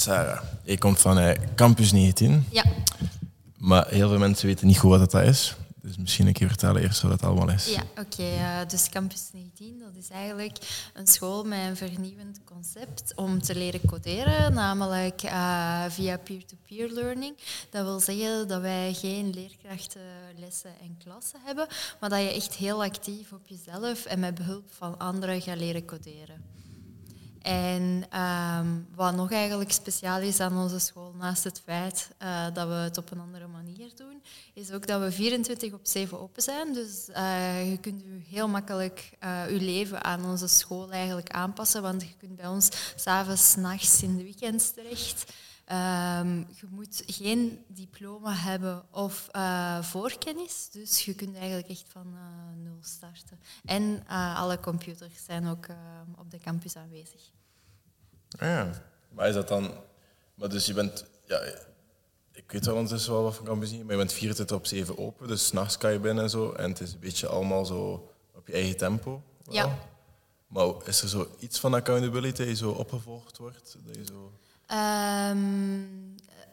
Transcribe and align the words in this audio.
Sarah, 0.00 0.42
je 0.64 0.78
komt 0.78 1.00
van 1.00 1.18
eh, 1.18 1.38
Campus 1.54 1.92
19, 1.92 2.46
Ja, 2.50 2.64
maar 3.56 3.88
heel 3.88 4.08
veel 4.08 4.18
mensen 4.18 4.46
weten 4.46 4.66
niet 4.66 4.78
goed 4.78 4.90
wat 4.98 5.10
dat 5.10 5.22
is. 5.22 5.54
Dus 5.82 5.96
misschien 5.96 6.26
een 6.26 6.32
keer 6.32 6.48
vertellen 6.48 6.82
eerst 6.82 7.02
wat 7.02 7.10
dat 7.10 7.22
allemaal 7.22 7.50
is. 7.50 7.66
ja 7.66 7.82
oké. 7.98 8.22
eh, 8.22 8.58
dus 8.68 8.88
Campus 8.88 9.28
19, 9.32 9.78
dat 9.78 9.94
is 9.98 10.08
eigenlijk 10.10 10.56
een 10.94 11.06
school 11.06 11.44
met 11.44 11.58
een 11.58 11.76
vernieuwend 11.76 12.40
concept 12.44 13.12
om 13.14 13.42
te 13.42 13.54
leren 13.54 13.80
coderen, 13.86 14.52
namelijk 14.54 15.22
eh, 15.22 15.84
via 15.88 16.16
peer-to-peer 16.18 16.90
learning. 16.90 17.36
Dat 17.70 17.84
wil 17.84 18.00
zeggen 18.00 18.48
dat 18.48 18.60
wij 18.60 18.92
geen 18.94 19.30
leerkrachten, 19.30 20.00
lessen 20.38 20.70
en 20.82 20.96
klassen 21.04 21.40
hebben, 21.44 21.66
maar 22.00 22.10
dat 22.10 22.20
je 22.20 22.34
echt 22.34 22.54
heel 22.54 22.82
actief 22.84 23.32
op 23.32 23.46
jezelf 23.46 24.04
en 24.04 24.18
met 24.20 24.34
behulp 24.34 24.70
van 24.76 24.98
anderen 24.98 25.42
gaat 25.42 25.58
leren 25.58 25.84
coderen. 25.84 26.59
En 27.42 28.04
ehm, 28.10 28.66
wat 28.94 29.14
nog 29.14 29.32
eigenlijk 29.32 29.72
speciaal 29.72 30.20
is 30.20 30.40
aan 30.40 30.58
onze 30.58 30.78
school, 30.78 31.14
naast 31.18 31.44
het 31.44 31.60
feit 31.64 32.10
eh, 32.18 32.46
dat 32.52 32.68
we 32.68 32.74
het 32.74 32.98
op 32.98 33.10
een 33.10 33.20
andere 33.20 33.46
manier 33.46 33.90
doen, 33.94 34.22
is 34.54 34.72
ook 34.72 34.86
dat 34.86 35.00
we 35.00 35.12
24 35.12 35.72
op 35.72 35.80
7 35.82 36.20
open 36.20 36.42
zijn. 36.42 36.72
Dus 36.72 37.08
eh, 37.08 37.70
je 37.70 37.78
kunt 37.78 38.02
je 38.02 38.20
heel 38.28 38.48
makkelijk 38.48 39.10
eh, 39.18 39.50
je 39.50 39.60
leven 39.60 40.04
aan 40.04 40.24
onze 40.24 40.48
school 40.48 40.90
eigenlijk 40.90 41.30
aanpassen, 41.30 41.82
want 41.82 42.02
je 42.02 42.14
kunt 42.18 42.36
bij 42.36 42.46
ons 42.46 42.68
s'avonds, 42.96 43.56
nachts, 43.56 44.02
in 44.02 44.16
de 44.16 44.22
weekends 44.22 44.70
terecht. 44.70 45.32
Ehm, 45.70 46.36
je 46.36 46.66
moet 46.68 47.02
geen 47.06 47.64
diploma 47.68 48.32
hebben 48.32 48.82
of 48.90 49.28
eh, 49.32 49.82
voorkennis, 49.82 50.68
dus 50.72 51.04
je 51.04 51.14
kunt 51.14 51.36
eigenlijk 51.36 51.68
echt 51.68 51.84
van 51.88 52.14
eh, 52.14 52.62
nul 52.62 52.78
starten. 52.80 53.40
En 53.64 54.04
eh, 54.08 54.40
alle 54.40 54.60
computers 54.60 55.24
zijn 55.24 55.46
ook 55.46 55.66
eh, 55.66 55.76
op 56.18 56.30
de 56.30 56.38
campus 56.38 56.76
aanwezig. 56.76 57.20
Ah, 58.38 58.48
ja. 58.48 58.82
Maar 59.08 59.28
is 59.28 59.34
dat 59.34 59.48
dan... 59.48 59.70
Maar 60.34 60.48
dus 60.48 60.66
je 60.66 60.74
bent... 60.74 61.04
Ja, 61.26 61.40
ik 62.32 62.52
weet 62.52 62.66
wel 62.66 62.74
ondertussen 62.74 63.12
wel 63.12 63.22
wat 63.22 63.34
van 63.34 63.44
Campus 63.44 63.70
19, 63.70 63.86
maar 63.86 63.96
je 63.96 64.02
bent 64.02 64.18
24 64.18 64.56
op 64.56 64.66
7 64.66 64.98
open, 64.98 65.28
dus 65.28 65.46
s'nachts 65.46 65.78
kan 65.78 65.92
je 65.92 65.98
binnen 65.98 66.24
en 66.24 66.30
zo. 66.30 66.52
En 66.52 66.70
het 66.70 66.80
is 66.80 66.92
een 66.92 67.00
beetje 67.00 67.26
allemaal 67.26 67.64
zo 67.64 68.10
op 68.34 68.46
je 68.46 68.52
eigen 68.52 68.76
tempo. 68.76 69.22
wel. 69.44 69.54
Ja. 69.54 69.78
Maar 70.46 70.66
is 70.84 71.02
er 71.02 71.08
zo 71.08 71.28
iets 71.38 71.60
van 71.60 71.74
accountability 71.74 72.44
die 72.44 72.54
zo 72.54 72.70
opgevolgd 72.70 73.36
wordt? 73.36 73.76
Dat 73.84 73.96
je 73.96 74.04
zo... 74.04 74.32
Ehm, 74.70 75.84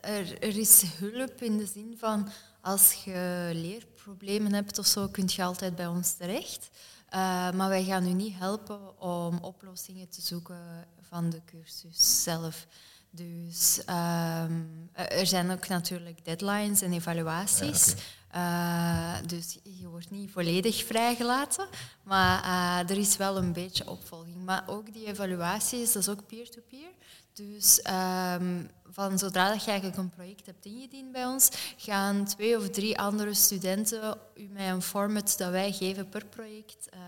er, 0.01 0.41
er 0.41 0.57
is 0.57 0.83
hulp 0.99 1.41
in 1.41 1.57
de 1.57 1.65
zin 1.65 1.95
van 1.97 2.29
als 2.61 2.93
je 2.93 3.49
leerproblemen 3.53 4.53
hebt 4.53 4.79
of 4.79 4.85
zo, 4.85 5.07
kun 5.07 5.29
je 5.35 5.43
altijd 5.43 5.75
bij 5.75 5.87
ons 5.87 6.13
terecht. 6.13 6.69
Eh, 7.09 7.51
maar 7.51 7.69
wij 7.69 7.83
gaan 7.83 8.07
u 8.07 8.13
niet 8.13 8.37
helpen 8.37 9.01
om 9.01 9.37
oplossingen 9.41 10.09
te 10.09 10.21
zoeken 10.21 10.87
van 11.01 11.29
de 11.29 11.41
cursus 11.45 12.23
zelf. 12.23 12.67
Dus 13.09 13.81
ehm, 13.85 14.61
er 14.93 15.27
zijn 15.27 15.51
ook 15.51 15.67
natuurlijk 15.67 16.25
deadlines 16.25 16.81
en 16.81 16.93
evaluaties. 16.93 17.95
Eh, 18.27 19.15
dus 19.25 19.57
je 19.63 19.87
wordt 19.87 20.11
niet 20.11 20.31
volledig 20.31 20.85
vrijgelaten, 20.85 21.67
maar 22.03 22.43
eh, 22.43 22.89
er 22.89 22.97
is 22.97 23.17
wel 23.17 23.37
een 23.37 23.53
beetje 23.53 23.89
opvolging. 23.89 24.45
Maar 24.45 24.63
ook 24.67 24.93
die 24.93 25.05
evaluaties, 25.05 25.91
dat 25.91 26.01
is 26.01 26.09
ook 26.09 26.27
peer-to-peer. 26.27 26.89
Dus 27.37 27.81
ehm, 27.81 28.63
van 28.89 29.19
zodra 29.19 29.49
dat 29.49 29.63
je 29.63 29.69
eigenlijk 29.69 29.99
een 29.99 30.09
project 30.09 30.45
hebt 30.45 30.65
ingediend 30.65 31.11
bij 31.11 31.25
ons, 31.25 31.49
gaan 31.77 32.25
twee 32.25 32.57
of 32.57 32.69
drie 32.69 32.99
andere 32.99 33.33
studenten 33.33 34.17
u 34.35 34.47
met 34.47 34.67
een 34.67 34.81
format 34.81 35.37
dat 35.37 35.51
wij 35.51 35.71
geven 35.71 36.09
per 36.09 36.25
project 36.25 36.89
eh, 36.89 36.99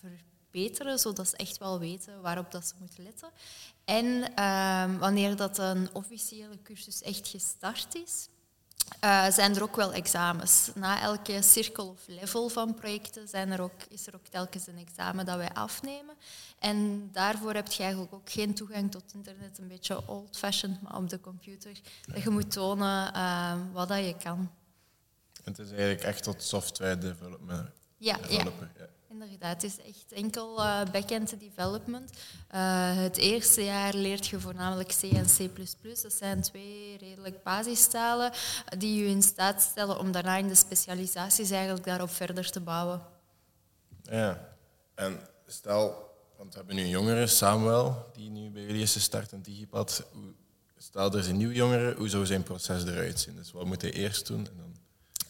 verbeteren, 0.00 0.98
zodat 0.98 1.28
ze 1.28 1.36
echt 1.36 1.58
wel 1.58 1.78
weten 1.78 2.20
waarop 2.20 2.50
dat 2.50 2.66
ze 2.66 2.74
moeten 2.78 3.02
letten. 3.02 3.28
En 3.84 4.34
ehm, 4.34 4.98
wanneer 4.98 5.36
dat 5.36 5.58
een 5.58 5.88
officiële 5.92 6.62
cursus 6.62 7.02
echt 7.02 7.28
gestart 7.28 7.94
is, 7.94 8.28
eh, 9.00 9.30
zijn 9.30 9.56
er 9.56 9.62
ook 9.62 9.76
wel 9.76 9.92
examens. 9.92 10.70
Na 10.74 11.00
elke 11.00 11.42
cirkel 11.42 11.88
of 11.88 12.00
level 12.06 12.48
van 12.48 12.74
projecten 12.74 13.28
zijn 13.28 13.50
er 13.50 13.60
ook, 13.60 13.82
is 13.88 14.06
er 14.06 14.14
ook 14.14 14.26
telkens 14.26 14.66
een 14.66 14.78
examen 14.78 15.26
dat 15.26 15.36
wij 15.36 15.52
afnemen. 15.52 16.14
En 16.58 17.08
daarvoor 17.12 17.54
heb 17.54 17.72
je 17.72 17.82
eigenlijk 17.82 18.14
ook 18.14 18.30
geen 18.30 18.54
toegang 18.54 18.90
tot 18.90 19.12
internet, 19.14 19.58
een 19.58 19.68
beetje 19.68 20.08
old-fashioned, 20.08 20.82
maar 20.82 20.96
op 20.96 21.08
de 21.08 21.20
computer. 21.20 21.80
Dat 22.06 22.22
je 22.22 22.30
moet 22.30 22.50
tonen 22.50 23.14
eh, 23.14 23.54
wat 23.72 23.88
dat 23.88 24.04
je 24.04 24.16
kan. 24.16 24.50
Het 25.44 25.58
is 25.58 25.68
eigenlijk 25.70 26.02
echt 26.02 26.22
tot 26.22 26.42
software 26.42 26.98
development. 26.98 27.70
Ja, 27.96 28.16
ja. 28.16 28.28
developer, 28.28 28.70
ja. 28.78 28.86
Inderdaad, 29.10 29.62
het 29.62 29.72
is 29.72 29.78
echt 29.78 30.12
enkel 30.12 30.62
eh, 30.62 30.82
back-end 30.92 31.40
development. 31.40 32.10
Eh, 32.48 32.96
het 32.96 33.16
eerste 33.16 33.64
jaar 33.64 33.94
leert 33.94 34.26
je 34.26 34.40
voornamelijk 34.40 34.96
C 35.00 35.02
en 35.02 35.26
C++. 35.26 35.50
Dat 36.02 36.12
zijn 36.12 36.42
twee 36.42 36.96
redelijk 36.98 37.42
basistalen 37.42 38.32
die 38.78 39.02
je 39.02 39.08
in 39.08 39.22
staat 39.22 39.62
stellen 39.62 39.98
om 39.98 40.12
daarna 40.12 40.36
in 40.36 40.48
de 40.48 40.54
specialisaties 40.54 41.50
eigenlijk 41.50 41.84
daarop 41.84 42.10
verder 42.10 42.50
te 42.50 42.60
bouwen. 42.60 43.02
Ja. 44.02 44.54
En 44.94 45.20
stel, 45.46 46.14
want 46.36 46.52
we 46.52 46.58
hebben 46.58 46.76
nu 46.76 46.82
een 46.82 46.88
jongere, 46.88 47.26
Samuel, 47.26 48.10
die 48.12 48.30
nu 48.30 48.50
bij 48.50 48.62
jullie 48.62 48.82
is 48.82 48.92
gestart 48.92 49.32
in 49.32 49.40
Digipad. 49.40 50.04
Stel, 50.76 51.12
er 51.12 51.18
is 51.18 51.28
een 51.28 51.36
nieuwe 51.36 51.54
jongere, 51.54 51.94
hoe 51.94 52.08
zou 52.08 52.26
zijn 52.26 52.42
proces 52.42 52.84
eruit 52.84 53.20
zien? 53.20 53.36
Dus 53.36 53.52
wat 53.52 53.64
moet 53.64 53.82
hij 53.82 53.92
eerst 53.92 54.26
doen? 54.26 54.46
En 54.46 54.56
dan... 54.56 54.76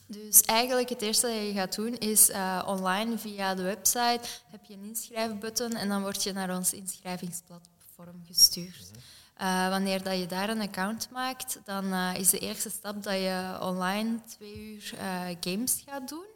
Dus 0.09 0.41
eigenlijk 0.41 0.89
het 0.89 1.03
eerste 1.03 1.27
dat 1.27 1.37
je 1.37 1.53
gaat 1.53 1.75
doen 1.75 1.99
is 1.99 2.31
eh, 2.31 2.63
online 2.67 3.19
via 3.19 3.55
de 3.55 3.63
website 3.63 4.21
heb 4.51 4.65
je 4.65 4.75
een 4.75 4.85
inschrijfbutton 4.85 5.73
en 5.73 5.89
dan 5.89 6.03
word 6.03 6.23
je 6.23 6.33
naar 6.33 6.57
ons 6.57 6.73
inschrijvingsplatform 6.73 8.23
gestuurd. 8.27 8.91
Eh, 9.37 9.69
wanneer 9.69 10.03
dat 10.03 10.19
je 10.19 10.27
daar 10.27 10.49
een 10.49 10.61
account 10.61 11.11
maakt, 11.11 11.61
dan 11.65 11.93
eh, 11.93 12.15
is 12.19 12.31
de 12.31 12.39
eerste 12.39 12.71
stap 12.71 13.03
dat 13.03 13.15
je 13.15 13.59
online 13.61 14.21
twee 14.25 14.57
uur 14.57 14.95
games 15.41 15.83
gaat 15.87 16.09
doen. 16.09 16.27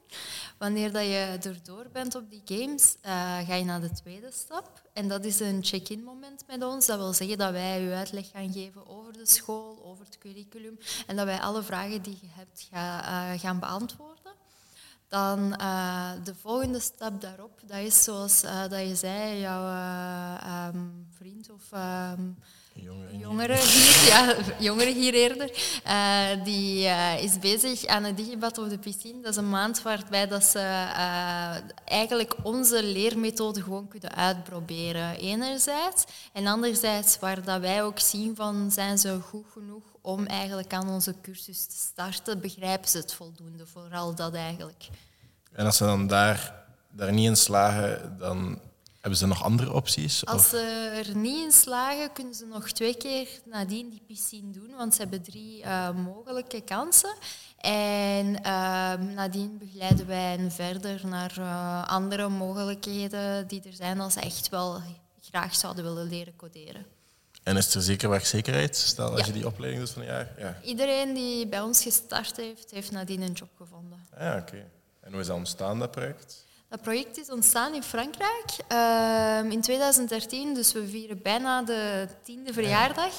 Wanneer 0.58 0.92
dat 0.92 1.04
je 1.04 1.38
erdoor 1.42 1.86
bent 1.92 2.14
op 2.14 2.30
die 2.30 2.42
games, 2.44 2.96
ga 3.46 3.54
je 3.54 3.64
naar 3.64 3.80
de 3.80 3.92
tweede 3.92 4.30
stap. 4.32 4.82
En 4.92 5.08
dat 5.08 5.24
is 5.24 5.40
een 5.40 5.64
check-in 5.64 6.02
moment 6.02 6.44
met 6.46 6.64
ons. 6.64 6.86
Dat 6.86 6.98
wil 6.98 7.12
zeggen 7.12 7.38
dat 7.38 7.52
wij 7.52 7.84
u 7.84 7.92
uitleg 7.92 8.30
gaan 8.30 8.52
geven 8.52 8.86
over 8.88 9.09
de 9.24 9.30
school, 9.30 9.84
over 9.84 10.04
het 10.04 10.18
curriculum. 10.18 10.78
En 11.06 11.16
dat 11.16 11.24
wij 11.24 11.40
alle 11.40 11.62
vragen 11.62 12.02
die 12.02 12.18
je 12.20 12.28
hebt 12.30 12.68
ga, 12.70 13.04
eh, 13.32 13.40
gaan 13.40 13.58
beantwoorden. 13.58 14.32
Dan 15.10 15.56
eh, 15.56 16.10
de 16.24 16.34
volgende 16.34 16.80
stap 16.80 17.20
daarop, 17.20 17.60
dat 17.66 17.78
is 17.78 18.04
zoals 18.04 18.42
eh, 18.42 18.68
dat 18.68 18.88
je 18.88 18.96
zei, 18.96 19.40
jouw 19.40 19.66
eh, 19.66 20.34
ehm, 20.42 20.78
vriend 21.16 21.50
of 21.50 21.72
ehm, 21.72 22.30
Een 22.80 22.86
jongere, 22.86 23.18
jongere 23.18 23.56
hier, 23.56 24.08
ja, 24.08 24.34
jongere 24.58 24.92
hier 24.92 25.14
eerder, 25.14 25.50
eh, 25.84 26.44
die 26.44 26.86
eh, 26.86 27.22
is 27.22 27.38
bezig 27.38 27.86
aan 27.86 28.04
het 28.04 28.16
digibad 28.16 28.58
op 28.58 28.68
de 28.68 28.78
piscine. 28.78 29.22
Dat 29.22 29.30
is 29.30 29.36
een 29.36 29.50
maand 29.50 29.82
waarbij 29.82 30.26
dat 30.26 30.44
ze 30.44 30.58
eh, 30.58 31.56
eigenlijk 31.84 32.34
onze 32.42 32.84
leermethode 32.84 33.62
gewoon 33.62 33.88
kunnen 33.88 34.14
uitproberen, 34.14 35.16
enerzijds. 35.16 36.04
En 36.32 36.46
anderzijds 36.46 37.18
waar 37.18 37.44
dat 37.44 37.60
wij 37.60 37.82
ook 37.82 37.98
zien 37.98 38.36
van, 38.36 38.70
zijn 38.70 38.98
ze 38.98 39.18
goed 39.20 39.46
genoeg 39.52 39.84
om 40.00 40.26
eigenlijk 40.26 40.72
aan 40.72 40.88
onze 40.88 41.14
cursus 41.22 41.66
te 41.66 41.76
starten, 41.76 42.40
begrijpen 42.40 42.88
ze 42.88 42.98
het 42.98 43.14
voldoende, 43.14 43.66
vooral 43.66 44.14
dat 44.14 44.34
eigenlijk. 44.34 44.88
En 45.52 45.66
als 45.66 45.76
ze 45.76 45.84
dan 45.84 46.06
daar, 46.06 46.64
daar 46.90 47.12
niet 47.12 47.28
in 47.28 47.36
slagen, 47.36 48.16
dan 48.18 48.58
hebben 49.00 49.18
ze 49.18 49.26
nog 49.26 49.42
andere 49.42 49.72
opties? 49.72 50.26
Als 50.26 50.42
Of- 50.42 50.48
ze 50.48 50.58
er 51.06 51.16
niet 51.16 51.44
in 51.44 51.52
slagen, 51.52 52.12
kunnen 52.12 52.34
ze 52.34 52.46
nog 52.46 52.70
twee 52.70 52.96
keer 52.96 53.28
nadien 53.44 53.88
die 53.90 54.02
piscine 54.06 54.50
doen, 54.52 54.70
want 54.76 54.94
ze 54.94 55.00
hebben 55.00 55.22
drie 55.22 55.62
eh, 55.62 55.90
mogelijke 55.90 56.60
kansen. 56.60 57.14
En 57.58 58.42
ehm, 58.42 59.14
nadien 59.14 59.58
begeleiden 59.58 60.06
wij 60.06 60.30
hen 60.36 60.52
verder 60.52 61.06
naar 61.06 61.34
eh, 61.38 61.88
andere 61.88 62.28
mogelijkheden 62.28 63.46
die 63.48 63.62
er 63.66 63.74
zijn 63.74 64.00
als 64.00 64.12
ze 64.12 64.20
echt 64.20 64.48
wel 64.48 64.80
graag 65.20 65.54
zouden 65.54 65.84
willen 65.84 66.08
leren 66.08 66.36
coderen. 66.36 66.86
En 67.42 67.56
is 67.56 67.74
er 67.74 67.82
zeker 67.82 68.08
werkzekerheid? 68.08 68.76
Stel, 68.76 69.10
als 69.10 69.20
Ja. 69.20 69.26
je 69.26 69.32
die 69.32 69.46
opleiding 69.46 69.82
doet 69.84 69.92
van 69.92 70.02
een 70.02 70.08
jaar? 70.08 70.28
Ja. 70.38 70.58
Iedereen 70.62 71.14
die 71.14 71.46
bij 71.46 71.60
ons 71.60 71.82
gestart 71.82 72.36
heeft, 72.36 72.70
heeft 72.70 72.90
nadien 72.90 73.22
een 73.22 73.32
job 73.32 73.48
gevonden. 73.56 74.06
Ah, 74.14 74.20
Ja, 74.20 74.36
oké. 74.36 74.64
En 75.00 75.12
hoe 75.12 75.20
is 75.20 75.26
dat 75.26 75.36
ontstaan, 75.36 75.78
dat 75.78 75.90
project? 75.90 76.44
Dat 76.70 76.82
project 76.82 77.18
is 77.18 77.30
ontstaan 77.30 77.74
in 77.74 77.82
Frankrijk 77.82 78.56
ehm, 78.68 79.50
in 79.50 79.60
2013, 79.60 80.54
dus 80.54 80.72
we 80.72 80.88
vieren 80.88 81.22
bijna 81.22 81.62
de 81.62 82.08
tiende 82.22 82.52
verjaardag. 82.52 83.12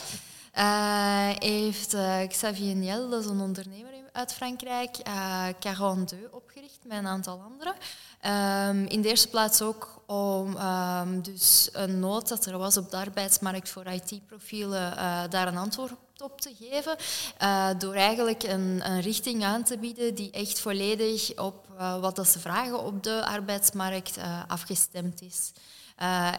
Eh, 0.51 1.29
heeft 1.39 1.93
eh, 1.93 2.27
Xavier 2.27 2.75
Niel, 2.75 3.09
dat 3.09 3.23
is 3.23 3.29
een 3.29 3.39
ondernemer 3.39 3.91
uit 4.11 4.33
Frankrijk, 4.33 4.97
eh 4.97 5.47
42 5.59 6.31
opgericht 6.31 6.79
met 6.83 6.97
een 6.97 7.07
aantal 7.07 7.41
anderen. 7.41 7.73
Ehm, 8.21 8.85
in 8.85 9.01
de 9.01 9.09
eerste 9.09 9.29
plaats 9.29 9.61
ook 9.61 10.01
om 10.05 10.57
ehm, 10.57 11.21
dus 11.21 11.69
een 11.71 11.99
nood 11.99 12.27
dat 12.27 12.45
er 12.45 12.57
was 12.57 12.77
op 12.77 12.91
de 12.91 12.97
arbeidsmarkt 12.97 13.69
voor 13.69 13.85
IT-profielen 13.85 14.93
uh, 14.93 15.23
daar 15.29 15.47
een 15.47 15.57
antwoord 15.57 15.91
op 16.21 16.41
te 16.41 16.55
geven. 16.59 16.95
Uh, 17.41 17.69
door 17.77 17.93
eigenlijk 17.93 18.43
een, 18.43 18.81
een, 18.83 19.01
richting 19.01 19.43
aan 19.43 19.63
te 19.63 19.77
bieden 19.77 20.15
die 20.15 20.31
echt 20.31 20.59
volledig 20.59 21.39
op 21.39 21.67
uh, 21.73 21.99
wat 21.99 22.15
dat 22.15 22.27
ze 22.27 22.39
vragen 22.39 22.83
op 22.83 23.03
de 23.03 23.25
arbeidsmarkt 23.25 24.17
afgestemd 24.47 25.21
is. 25.21 25.51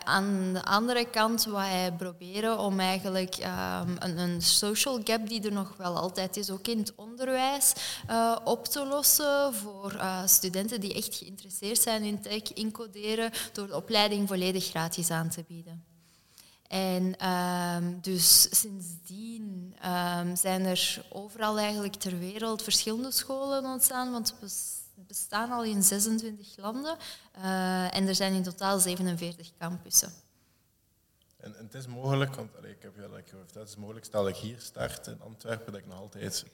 Aan 0.04 0.52
de 0.52 0.64
andere 0.64 1.10
kant 1.10 1.44
wij 1.44 1.92
proberen 1.98 2.58
om 2.58 2.80
eigenlijk 2.80 3.36
um, 3.36 3.96
een, 3.98 4.18
een, 4.18 4.42
social 4.42 5.00
gap 5.04 5.28
die 5.28 5.42
er 5.42 5.52
nog 5.52 5.76
wel 5.76 5.96
altijd 5.96 6.36
is, 6.36 6.50
ook 6.50 6.66
in 6.66 6.78
het 6.78 6.92
onderwijs, 6.96 7.72
op 8.44 8.64
te 8.64 8.86
lossen 8.86 9.54
voor 9.54 10.00
studenten 10.24 10.80
die 10.80 10.94
echt 10.94 11.14
geïnteresseerd 11.14 11.80
zijn 11.80 12.02
in 12.02 12.20
tech, 12.20 12.52
incoderen, 12.52 13.30
door 13.52 13.66
de 13.66 13.76
opleiding 13.76 14.28
volledig 14.28 14.64
gratis 14.64 15.10
aan 15.10 15.28
te 15.28 15.44
bieden. 15.48 15.91
En 16.72 17.28
um, 17.28 18.00
dus 18.00 18.60
sindsdien 18.60 19.76
um, 19.84 20.36
zijn 20.36 20.64
er 20.64 21.04
overal 21.10 21.58
eigenlijk 21.58 21.94
ter 21.94 22.18
wereld 22.18 22.62
verschillende 22.62 23.10
scholen 23.10 23.64
ontstaan, 23.64 24.12
want 24.12 24.34
we 24.40 24.46
bestaan 25.06 25.50
al 25.50 25.64
in 25.64 25.82
26 25.82 26.56
landen 26.56 26.96
uh, 27.38 27.96
en 27.96 28.08
er 28.08 28.14
zijn 28.14 28.32
in 28.32 28.42
totaal 28.42 28.78
47 28.78 29.50
campussen. 29.58 30.12
En, 31.36 31.54
het 31.58 31.74
is 31.74 31.86
mogelijk, 31.86 32.34
want 32.34 32.50
ik 32.64 32.82
heb 32.82 32.96
je 32.96 33.02
al 33.02 33.14
verteld, 33.14 33.54
het 33.54 33.68
is 33.68 33.76
mogelijk, 33.76 34.04
stel 34.04 34.22
dat 34.22 34.36
ik 34.36 34.42
hier 34.42 34.60
start 34.60 35.06
in 35.06 35.20
Antwerpen, 35.20 35.72
dat 35.72 35.80
ik 35.80 35.86
nog 35.86 35.98
altijd 35.98 36.44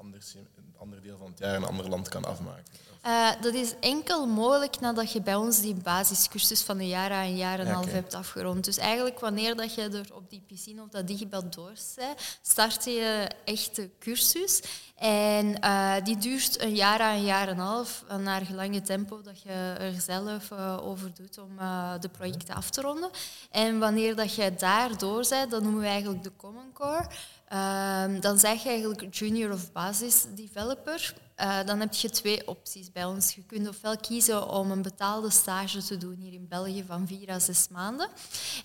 ander, 0.00 0.20
een 0.34 0.74
ander 0.78 1.02
deel 1.02 1.16
van 1.18 1.26
het 1.26 1.38
jaar 1.38 1.54
in 1.54 1.62
een 1.62 1.68
ander 1.68 1.88
land 1.88 2.08
kan 2.08 2.24
afmaken. 2.24 2.64
Uh, 3.06 3.30
dat 3.40 3.54
is 3.54 3.74
enkel 3.80 4.26
mogelijk 4.26 4.80
nadat 4.80 5.12
je 5.12 5.20
bij 5.20 5.34
ons 5.34 5.60
die 5.60 5.74
basiscursus 5.74 6.62
van 6.62 6.78
een 6.78 6.88
jaar 6.88 7.10
aan 7.10 7.24
een 7.24 7.36
jaar 7.36 7.58
en 7.58 7.66
een 7.66 7.74
half 7.74 7.92
hebt 7.92 8.14
afgerond. 8.14 8.64
Dus 8.64 8.76
eigenlijk 8.76 9.20
wanneer 9.20 9.56
dat 9.56 9.74
je 9.74 9.82
er 9.82 10.14
op 10.14 10.30
die 10.30 10.42
piscine 10.46 10.82
of 10.82 10.88
dat 10.88 11.06
digibel 11.06 11.50
door 11.50 11.72
bent, 11.96 12.38
start 12.42 12.84
je 12.84 13.30
echt 13.44 13.76
de 13.76 13.90
cursus. 13.98 14.62
En 14.94 15.56
uh, 15.64 15.94
die 16.04 16.16
duurt 16.16 16.60
een 16.60 16.74
jaar 16.74 17.00
aan 17.00 17.16
een 17.16 17.24
jaar 17.24 17.48
en 17.48 17.58
een 17.58 17.64
half, 17.64 18.04
naar 18.18 18.46
gelang 18.46 18.84
tempo 18.84 19.22
dat 19.22 19.42
je 19.42 19.74
er 19.78 20.00
zelf 20.00 20.50
uh, 20.50 20.86
over 20.86 21.14
doet 21.14 21.38
om 21.38 21.56
de 22.00 22.08
projecten 22.08 22.54
af 22.54 22.70
te 22.70 22.80
ronden. 22.80 23.10
En 23.50 23.78
wanneer 23.78 24.16
dat 24.16 24.34
je 24.34 24.54
daar 24.54 24.98
door 24.98 25.26
bent, 25.28 25.50
dan 25.50 25.62
noemen 25.62 25.80
we 25.80 25.86
eigenlijk 25.86 26.22
de 26.22 26.32
Common 26.36 26.72
Core. 26.72 27.06
Ehm, 27.50 28.20
dan 28.20 28.38
zeg 28.38 28.62
je 28.62 28.68
eigenlijk 28.68 29.14
junior 29.14 29.52
of 29.52 29.72
basis 29.72 30.24
developer. 30.34 31.14
Uh, 31.40 31.64
dan 31.64 31.80
heb 31.80 31.94
je 31.94 32.10
twee 32.10 32.48
opties 32.48 32.92
bij 32.92 33.04
ons. 33.04 33.34
Je 33.34 33.42
kunt 33.42 33.68
ofwel 33.68 33.96
kiezen 33.96 34.48
om 34.48 34.70
een 34.70 34.82
betaalde 34.82 35.30
stage 35.30 35.82
te 35.82 35.96
doen 35.96 36.14
hier 36.14 36.32
in 36.32 36.48
België 36.48 36.84
van 36.86 37.06
vier 37.06 37.30
à 37.30 37.38
zes 37.38 37.68
maanden. 37.68 38.08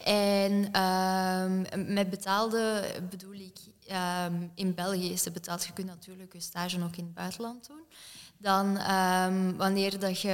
En 0.04 0.70
uh, 0.76 1.86
met 1.86 2.10
betaalde 2.10 2.84
bedoel 3.10 3.34
ik, 3.34 3.58
uh, 3.90 4.26
in 4.56 4.74
België 4.74 5.12
is 5.12 5.26
het 5.26 5.34
betaald. 5.34 5.66
Je 5.66 5.74
kunt 5.74 5.88
natuurlijk 5.88 6.34
je 6.34 6.40
stage 6.40 6.84
ook 6.84 6.96
in 6.96 7.04
het 7.04 7.14
buitenland 7.14 7.68
doen. 7.68 7.84
Dan, 8.46 8.92
um, 8.92 9.58
wanneer 9.58 10.00
dat 10.00 10.22
je 10.22 10.30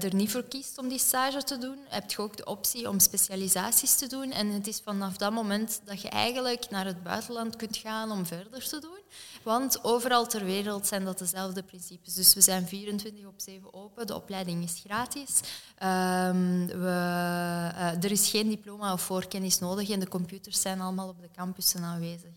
er 0.00 0.14
niet 0.14 0.30
voor 0.30 0.42
kiest 0.42 0.78
om 0.78 0.88
die 0.88 0.98
stage 0.98 1.42
te 1.42 1.58
doen, 1.58 1.78
heb 1.88 2.10
je 2.10 2.18
ook 2.18 2.36
de 2.36 2.44
optie 2.44 2.88
om 2.88 2.98
specialisaties 2.98 3.94
te 3.94 4.06
doen. 4.06 4.32
En 4.32 4.48
het 4.48 4.66
is 4.66 4.80
vanaf 4.84 5.16
dat 5.16 5.32
moment 5.32 5.80
dat 5.84 6.02
je 6.02 6.08
eigenlijk 6.08 6.70
naar 6.70 6.84
het 6.84 7.02
buitenland 7.02 7.56
kunt 7.56 7.76
gaan 7.76 8.10
om 8.10 8.26
verder 8.26 8.68
te 8.68 8.80
doen. 8.80 8.98
Want 9.42 9.84
overal 9.84 10.26
ter 10.26 10.44
wereld 10.44 10.86
zijn 10.86 11.04
dat 11.04 11.18
dezelfde 11.18 11.62
principes. 11.62 12.14
Dus 12.14 12.34
we 12.34 12.40
zijn 12.40 12.66
24 12.66 13.26
op 13.26 13.40
7 13.40 13.74
open, 13.74 14.06
de 14.06 14.14
opleiding 14.14 14.64
is 14.64 14.82
gratis. 14.84 15.40
Um, 15.82 16.66
we, 16.66 16.74
uh, 16.74 18.04
er 18.04 18.10
is 18.10 18.30
geen 18.30 18.48
diploma 18.48 18.92
of 18.92 19.02
voorkennis 19.02 19.58
nodig 19.58 19.90
en 19.90 20.00
de 20.00 20.08
computers 20.08 20.60
zijn 20.60 20.80
allemaal 20.80 21.08
op 21.08 21.20
de 21.20 21.30
campussen 21.36 21.82
aanwezig. 21.82 22.34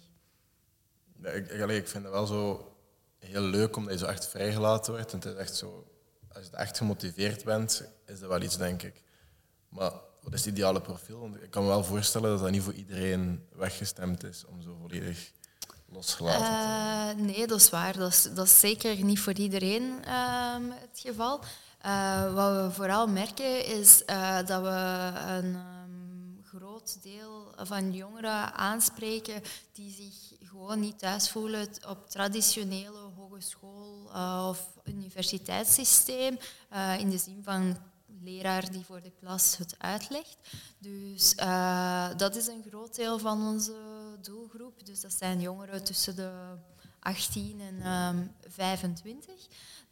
Ja, 1.22 1.30
ik, 1.30 1.50
ik 1.70 1.88
vind 1.88 2.04
het 2.04 2.14
wel 2.14 2.26
zo 2.26 2.73
heel 3.26 3.42
leuk 3.42 3.76
omdat 3.76 3.94
je 3.94 4.00
zo 4.00 4.06
echt 4.06 4.28
vrijgelaten 4.28 4.94
wordt. 4.94 5.12
En 5.14 5.20
het 5.20 5.28
is 5.28 5.36
echt 5.36 5.56
zo, 5.56 5.88
als 6.34 6.46
je 6.46 6.56
echt 6.56 6.78
gemotiveerd 6.78 7.44
bent, 7.44 7.84
is 8.06 8.20
dat 8.20 8.30
wel 8.30 8.42
iets, 8.42 8.58
denk 8.58 8.84
ik. 8.84 9.02
Maar 9.70 9.92
wat 10.22 10.34
is 10.34 10.46
het 10.46 10.54
ideale 10.54 10.82
profiel? 10.82 11.20
Want 11.20 11.44
ik 11.44 11.50
kan 11.50 11.64
me 11.64 11.70
wel 11.70 11.84
voorstellen 11.84 12.30
dat 12.30 12.40
dat 12.40 12.52
niet 12.52 12.62
voor 12.62 12.74
iedereen 12.74 13.48
weggestemd 13.56 14.24
is 14.24 14.46
om 14.46 14.62
zo 14.62 14.78
volledig 14.82 15.32
losgelaten 15.92 16.46
te 16.46 17.22
uh, 17.22 17.26
Nee, 17.26 17.48
dat 17.48 17.60
is 17.60 17.70
waar. 17.70 17.98
Dat 17.98 18.12
is, 18.12 18.30
dat 18.34 18.46
is 18.46 18.60
zeker 18.60 19.04
niet 19.04 19.20
voor 19.20 19.34
iedereen 19.34 19.84
uh, 20.08 20.56
het 20.60 21.00
geval. 21.00 21.40
Uh, 21.86 22.34
wat 22.34 22.56
we 22.56 22.72
vooral 22.72 23.08
merken 23.08 23.66
is 23.66 24.04
uh, 24.06 24.36
dat 24.46 24.62
we 24.62 25.12
een 25.28 25.58
deel 27.02 27.54
van 27.56 27.94
jongeren 27.94 28.54
aanspreken 28.54 29.42
die 29.72 29.92
zich 29.92 30.48
gewoon 30.50 30.80
niet 30.80 31.00
thuis 31.00 31.30
voelen 31.30 31.68
op 31.88 32.10
traditionele 32.10 33.00
hogeschool- 33.16 34.10
uh, 34.14 34.46
of 34.50 34.70
universiteitssysteem. 34.84 36.38
Uh, 36.74 37.00
in 37.00 37.10
de 37.10 37.18
zin 37.18 37.44
van 37.44 37.78
leraar 38.22 38.72
die 38.72 38.86
voor 38.86 39.02
de 39.02 39.12
klas 39.20 39.58
het 39.58 39.76
uitlegt. 39.78 40.38
Dus 40.78 41.36
uh, 41.40 42.10
dat 42.18 42.36
is 42.36 42.48
een 42.48 42.64
groot 42.70 42.96
deel 42.96 43.20
van 43.20 43.48
onze 43.48 43.76
doelgroep. 44.22 44.86
Dus 44.86 45.02
dat 45.02 45.14
zijn 45.14 45.42
jongeren 45.42 45.84
tussen 45.84 46.16
de 46.16 46.56
18 47.00 47.62
en 47.62 47.92
um, 47.92 48.32
25. 48.48 49.34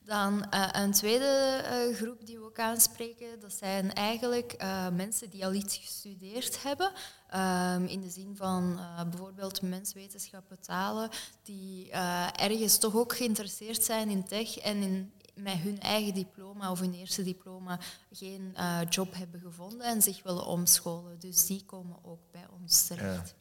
Dan 0.06 0.45
uh, 0.53 0.69
een 0.71 0.92
tweede 0.92 1.62
uh, 1.63 1.95
groep 1.95 2.25
die 2.25 2.38
we 2.39 2.45
ook 2.45 2.59
aanspreken, 2.59 3.39
dat 3.39 3.53
zijn 3.53 3.94
eigenlijk 3.94 4.56
uh, 4.62 4.89
mensen 4.89 5.30
die 5.30 5.45
al 5.45 5.53
iets 5.53 5.77
gestudeerd 5.77 6.63
hebben. 6.63 6.92
Um, 7.36 7.86
in 7.86 8.01
de 8.01 8.09
zin 8.09 8.36
van 8.36 8.80
bijvoorbeeld 9.09 9.62
menswetenschappen, 9.62 10.59
talen, 10.59 11.09
die 11.44 11.92
ergens 12.36 12.77
toch 12.77 12.95
ook 12.95 13.15
geïnteresseerd 13.15 13.83
zijn 13.83 14.09
in 14.09 14.24
tech 14.24 14.57
en 14.57 14.81
in, 14.81 15.13
met 15.33 15.53
hun 15.53 15.80
eigen 15.80 16.13
diploma 16.13 16.71
of 16.71 16.80
hun 16.80 16.94
eerste 16.94 17.24
diploma 17.24 17.80
geen 18.12 18.56
job 18.89 19.15
hebben 19.15 19.39
gevonden 19.39 19.81
en 19.88 20.01
zich 20.01 20.24
willen 20.24 20.45
omscholen. 20.45 21.19
Dus 21.19 21.45
die 21.45 21.65
komen 21.65 21.97
ook 22.04 22.31
bij 22.31 22.45
ons 22.62 22.88
terecht. 22.88 23.27
Ja. 23.27 23.36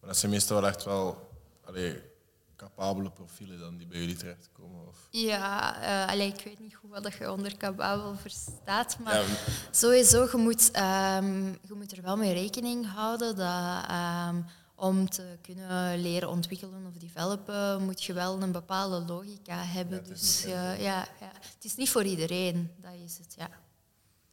Maar 0.00 0.08
dat 0.08 0.18
zijn 0.18 0.32
meestal 0.32 0.60
wel 0.60 0.70
echt 0.70 0.84
wel... 0.84 1.28
capabele 2.60 3.10
profielen 3.10 3.58
dan 3.58 3.76
die 3.76 3.86
bij 3.86 3.98
jullie 3.98 4.16
terechtkomen? 4.16 4.86
Of? 4.88 5.08
Ja, 5.10 5.82
uh, 5.82 6.12
allee, 6.12 6.28
ik 6.28 6.44
weet 6.44 6.60
niet 6.60 6.74
goed 6.74 6.90
wat 6.90 7.14
je 7.14 7.32
onder 7.32 7.56
capabel 7.56 8.14
verstaat, 8.16 8.98
maar 8.98 9.14
ja. 9.14 9.36
sowieso, 9.70 10.28
je 10.30 10.36
moet, 10.36 10.76
um, 10.76 11.58
je 11.62 11.74
moet 11.74 11.92
er 11.92 12.02
wel 12.02 12.16
mee 12.16 12.32
rekening 12.32 12.92
houden 12.92 13.36
dat 13.36 13.90
um, 13.90 14.44
om 14.74 15.08
te 15.08 15.38
kunnen 15.42 16.00
leren 16.00 16.28
ontwikkelen 16.28 16.86
of 16.86 16.94
developen, 16.94 17.84
moet 17.84 18.02
je 18.04 18.12
wel 18.12 18.42
een 18.42 18.52
bepaalde 18.52 19.12
logica 19.12 19.62
hebben. 19.62 19.98
Ja, 20.02 20.08
dus 20.08 20.46
uh, 20.46 20.80
ja, 20.80 21.06
ja, 21.20 21.30
het 21.40 21.64
is 21.64 21.76
niet 21.76 21.90
voor 21.90 22.04
iedereen, 22.04 22.70
dat 22.76 22.92
is 23.04 23.18
het, 23.18 23.34
ja. 23.38 23.50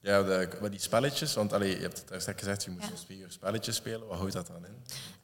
Ja, 0.07 0.23
de, 0.23 0.69
die 0.69 0.79
spelletjes, 0.79 1.33
want 1.33 1.53
allee, 1.53 1.75
je 1.75 1.81
hebt 1.81 1.97
het 1.97 2.07
daar 2.07 2.21
straks 2.21 2.39
gezegd, 2.39 2.63
je 2.63 2.71
moet 2.71 2.81
ja. 2.81 2.89
twee 2.89 3.17
uur 3.17 3.31
spelletjes 3.31 3.75
spelen. 3.75 4.07
Wat 4.07 4.17
houdt 4.17 4.33
dat 4.33 4.47
dan 4.47 4.65
in? 4.65 4.73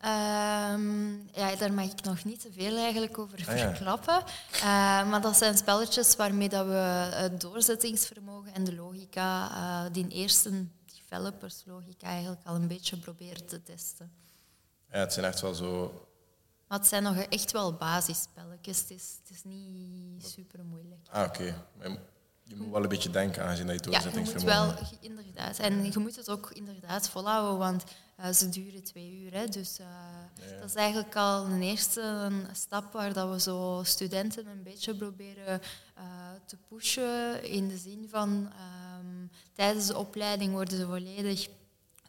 Um, 0.09 1.29
ja, 1.33 1.55
daar 1.55 1.73
mag 1.73 1.85
ik 1.85 2.03
nog 2.03 2.23
niet 2.23 2.41
te 2.41 2.51
veel 2.51 2.77
eigenlijk 2.77 3.17
over 3.17 3.37
ah, 3.47 3.57
verklappen. 3.57 4.23
Uh, 4.53 4.63
maar 5.09 5.21
dat 5.21 5.37
zijn 5.37 5.57
spelletjes 5.57 6.15
waarmee 6.15 6.49
dat 6.49 6.65
we 6.65 6.73
het 7.15 7.41
doorzettingsvermogen 7.41 8.53
en 8.53 8.63
de 8.63 8.75
logica, 8.75 9.49
uh, 9.49 9.93
die 9.93 10.07
eerste 10.07 10.65
developerslogica 10.85 12.07
eigenlijk 12.07 12.41
al 12.45 12.55
een 12.55 12.67
beetje 12.67 12.97
proberen 12.97 13.45
te 13.45 13.63
testen. 13.63 14.11
Ja, 14.91 14.99
het 14.99 15.13
zijn 15.13 15.25
echt 15.25 15.41
wel 15.41 15.53
zo... 15.53 16.07
Maar 16.67 16.79
het 16.79 16.87
zijn 16.87 17.03
nog 17.03 17.17
echt 17.17 17.51
wel 17.51 17.73
basisspelletjes. 17.73 18.79
Het 18.79 18.91
is, 18.91 19.15
het 19.21 19.37
is 19.37 19.43
niet 19.43 20.25
super 20.25 20.63
moeilijk. 20.63 21.07
Ah, 21.09 21.27
oké. 21.27 21.55
Okay. 21.79 21.99
Je 22.43 22.55
moet 22.55 22.71
wel 22.71 22.83
een 22.83 22.89
beetje 22.89 23.09
denken 23.09 23.43
aan 23.43 23.57
je 23.57 23.63
doorzettingsvermogen. 23.65 24.49
Ja, 24.49 24.87
je 25.01 25.09
moet 25.09 25.17
wel, 25.17 25.17
inderdaad. 25.17 25.59
En 25.59 25.91
je 25.91 25.99
moet 25.99 26.15
het 26.15 26.29
ook 26.29 26.51
inderdaad 26.51 27.09
volhouden, 27.09 27.57
want 27.57 27.83
uh, 28.19 28.29
ze 28.29 28.49
duren 28.49 28.83
twee 28.83 29.19
uur. 29.21 29.33
Hè, 29.33 29.47
dus 29.47 29.79
uh, 29.79 29.85
ja. 30.49 30.59
dat 30.59 30.69
is 30.69 30.75
eigenlijk 30.75 31.15
al 31.15 31.45
een 31.45 31.61
eerste 31.61 32.31
stap 32.51 32.93
waar 32.93 33.13
dat 33.13 33.29
we 33.29 33.39
zo 33.39 33.81
studenten 33.85 34.47
een 34.47 34.63
beetje 34.63 34.95
proberen 34.95 35.61
uh, 35.97 36.03
te 36.45 36.57
pushen. 36.67 37.43
In 37.43 37.67
de 37.67 37.77
zin 37.77 38.07
van, 38.09 38.29
um, 38.99 39.31
tijdens 39.53 39.87
de 39.87 39.97
opleiding 39.97 40.51
worden 40.51 40.77
ze 40.77 40.85
volledig 40.85 41.47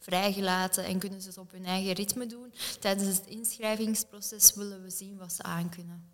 vrijgelaten 0.01 0.85
en 0.85 0.99
kunnen 0.99 1.21
ze 1.21 1.29
het 1.29 1.39
op 1.39 1.53
hun 1.53 1.65
eigen 1.65 1.93
ritme 1.93 2.27
doen. 2.27 2.53
Tijdens 2.81 3.17
het 3.17 3.27
inschrijvingsproces 3.27 4.55
willen 4.55 4.83
we 4.83 4.91
zien 4.91 5.17
wat 5.17 5.33
ze 5.33 5.43
aankunnen. 5.43 6.13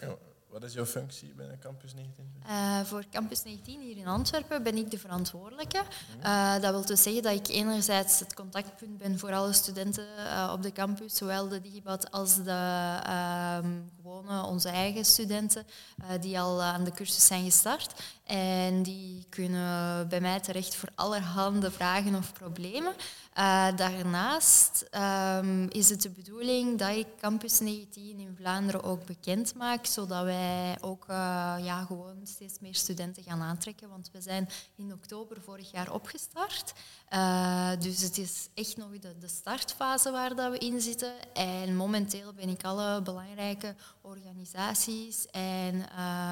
Ja, 0.00 0.16
wat 0.50 0.62
is 0.62 0.72
jouw 0.72 0.86
functie 0.86 1.34
binnen 1.34 1.58
Campus 1.58 1.94
19? 1.94 2.32
Uh, 2.46 2.80
voor 2.80 3.04
Campus 3.10 3.42
19 3.42 3.80
hier 3.80 3.96
in 3.96 4.06
Antwerpen 4.06 4.62
ben 4.62 4.76
ik 4.76 4.90
de 4.90 4.98
verantwoordelijke. 4.98 5.82
Uh, 6.22 6.52
dat 6.52 6.70
wil 6.70 6.84
dus 6.84 7.02
zeggen 7.02 7.22
dat 7.22 7.32
ik 7.32 7.48
enerzijds 7.48 8.20
het 8.20 8.34
contactpunt 8.34 8.98
ben 8.98 9.18
voor 9.18 9.32
alle 9.32 9.52
studenten 9.52 10.06
uh, 10.18 10.50
op 10.52 10.62
de 10.62 10.72
campus, 10.72 11.14
zowel 11.14 11.48
de 11.48 11.60
Digibad 11.60 12.10
als 12.10 12.36
de 12.36 12.98
ehm, 13.04 13.80
gewone, 13.96 14.42
onze 14.42 14.68
eigen 14.68 15.04
studenten, 15.04 15.66
die 16.20 16.40
al 16.40 16.62
aan 16.62 16.84
de 16.84 16.92
cursus 16.92 17.26
zijn 17.26 17.44
gestart. 17.44 18.02
En 18.24 18.82
die 18.82 19.26
kunnen 19.28 20.08
bij 20.08 20.20
mij 20.20 20.40
terecht 20.40 20.74
voor 20.74 20.88
allerhande 20.94 21.70
vragen 21.70 22.14
of 22.14 22.32
problemen. 22.32 22.92
Uh, 23.38 23.76
daarnaast 23.76 24.88
um, 25.40 25.68
is 25.70 25.90
het 25.90 26.02
de 26.02 26.10
bedoeling 26.10 26.78
dat 26.78 26.96
ik 26.96 27.06
Campus 27.20 27.60
19 27.60 28.18
in 28.18 28.36
Vlaanderen 28.36 28.82
ook 28.82 29.06
bekend 29.06 29.54
maak, 29.54 29.86
zodat 29.86 30.24
wij 30.24 30.76
ook 30.80 31.02
uh, 31.10 31.16
ja, 31.60 31.84
gewoon 31.84 32.16
steeds 32.22 32.58
meer 32.60 32.74
studenten 32.74 33.22
gaan 33.22 33.40
aantrekken. 33.42 33.88
Want 33.88 34.10
we 34.12 34.20
zijn 34.20 34.48
in 34.76 34.92
oktober 34.92 35.40
vorig 35.40 35.70
jaar 35.70 35.92
opgestart. 35.92 36.72
Uh, 37.12 37.70
dus 37.78 38.00
het 38.00 38.18
is 38.18 38.48
echt 38.54 38.76
nog 38.76 38.98
de, 38.98 39.18
de, 39.18 39.28
startfase 39.28 40.10
waar 40.10 40.34
dat 40.34 40.50
we 40.50 40.58
in 40.58 40.80
zitten. 40.80 41.12
En 41.34 41.76
momenteel 41.76 42.32
ben 42.32 42.48
ik 42.48 42.64
alle 42.64 43.02
belangrijke 43.02 43.74
organisaties 44.00 45.26
en 45.26 45.84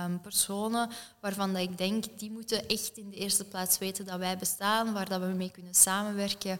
um, 0.05 0.21
personen 0.21 0.91
waarvan 1.27 1.53
dat 1.53 1.63
ik 1.63 1.79
denk, 1.79 2.05
die 2.19 2.31
moeten 2.31 2.69
echt 2.69 2.97
in 2.97 3.11
de 3.11 3.17
eerste 3.17 3.45
plaats 3.45 3.79
weten 3.79 4.05
dat 4.05 4.19
wij 4.19 4.39
bestaan, 4.39 4.93
waar 4.93 5.09
dat 5.09 5.21
we 5.21 5.27
mee 5.27 5.51
kunnen 5.51 5.75
samenwerken, 5.75 6.51
um, 6.51 6.59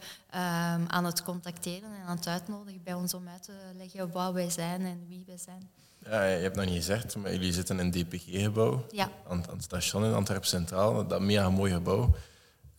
aan 0.87 1.05
het 1.05 1.23
contacteren 1.23 1.89
en 1.95 2.07
aan 2.07 2.17
het 2.17 2.27
uitnodigen 2.27 2.83
bij 2.83 2.95
ons 2.95 3.15
om 3.15 3.29
uit 3.29 3.43
te 3.43 3.53
leggen 3.77 4.11
wat 4.11 4.33
wij 4.33 4.51
zijn 4.51 4.81
en 4.85 5.07
wie 5.09 5.25
wij 5.27 5.39
zijn. 5.39 5.71
Ja, 5.99 6.25
je 6.25 6.43
hebt 6.43 6.57
nog 6.57 6.65
niet 6.65 6.75
gezegd, 6.75 7.17
maar 7.17 7.33
jullie 7.33 7.53
zitten 7.53 7.81
in 7.81 7.85
een 7.85 7.91
DPG-gebouw 7.91 8.87
ja. 8.91 9.11
aan, 9.29 9.49
aan, 9.49 9.55
het 9.55 9.65
station 9.65 10.05
in 10.05 10.15
Antwerpen 10.15 10.49
Centraal. 10.49 11.07
Dat 11.07 11.21
mega 11.21 11.51
mooi 11.51 11.73
gebouw. 11.73 12.15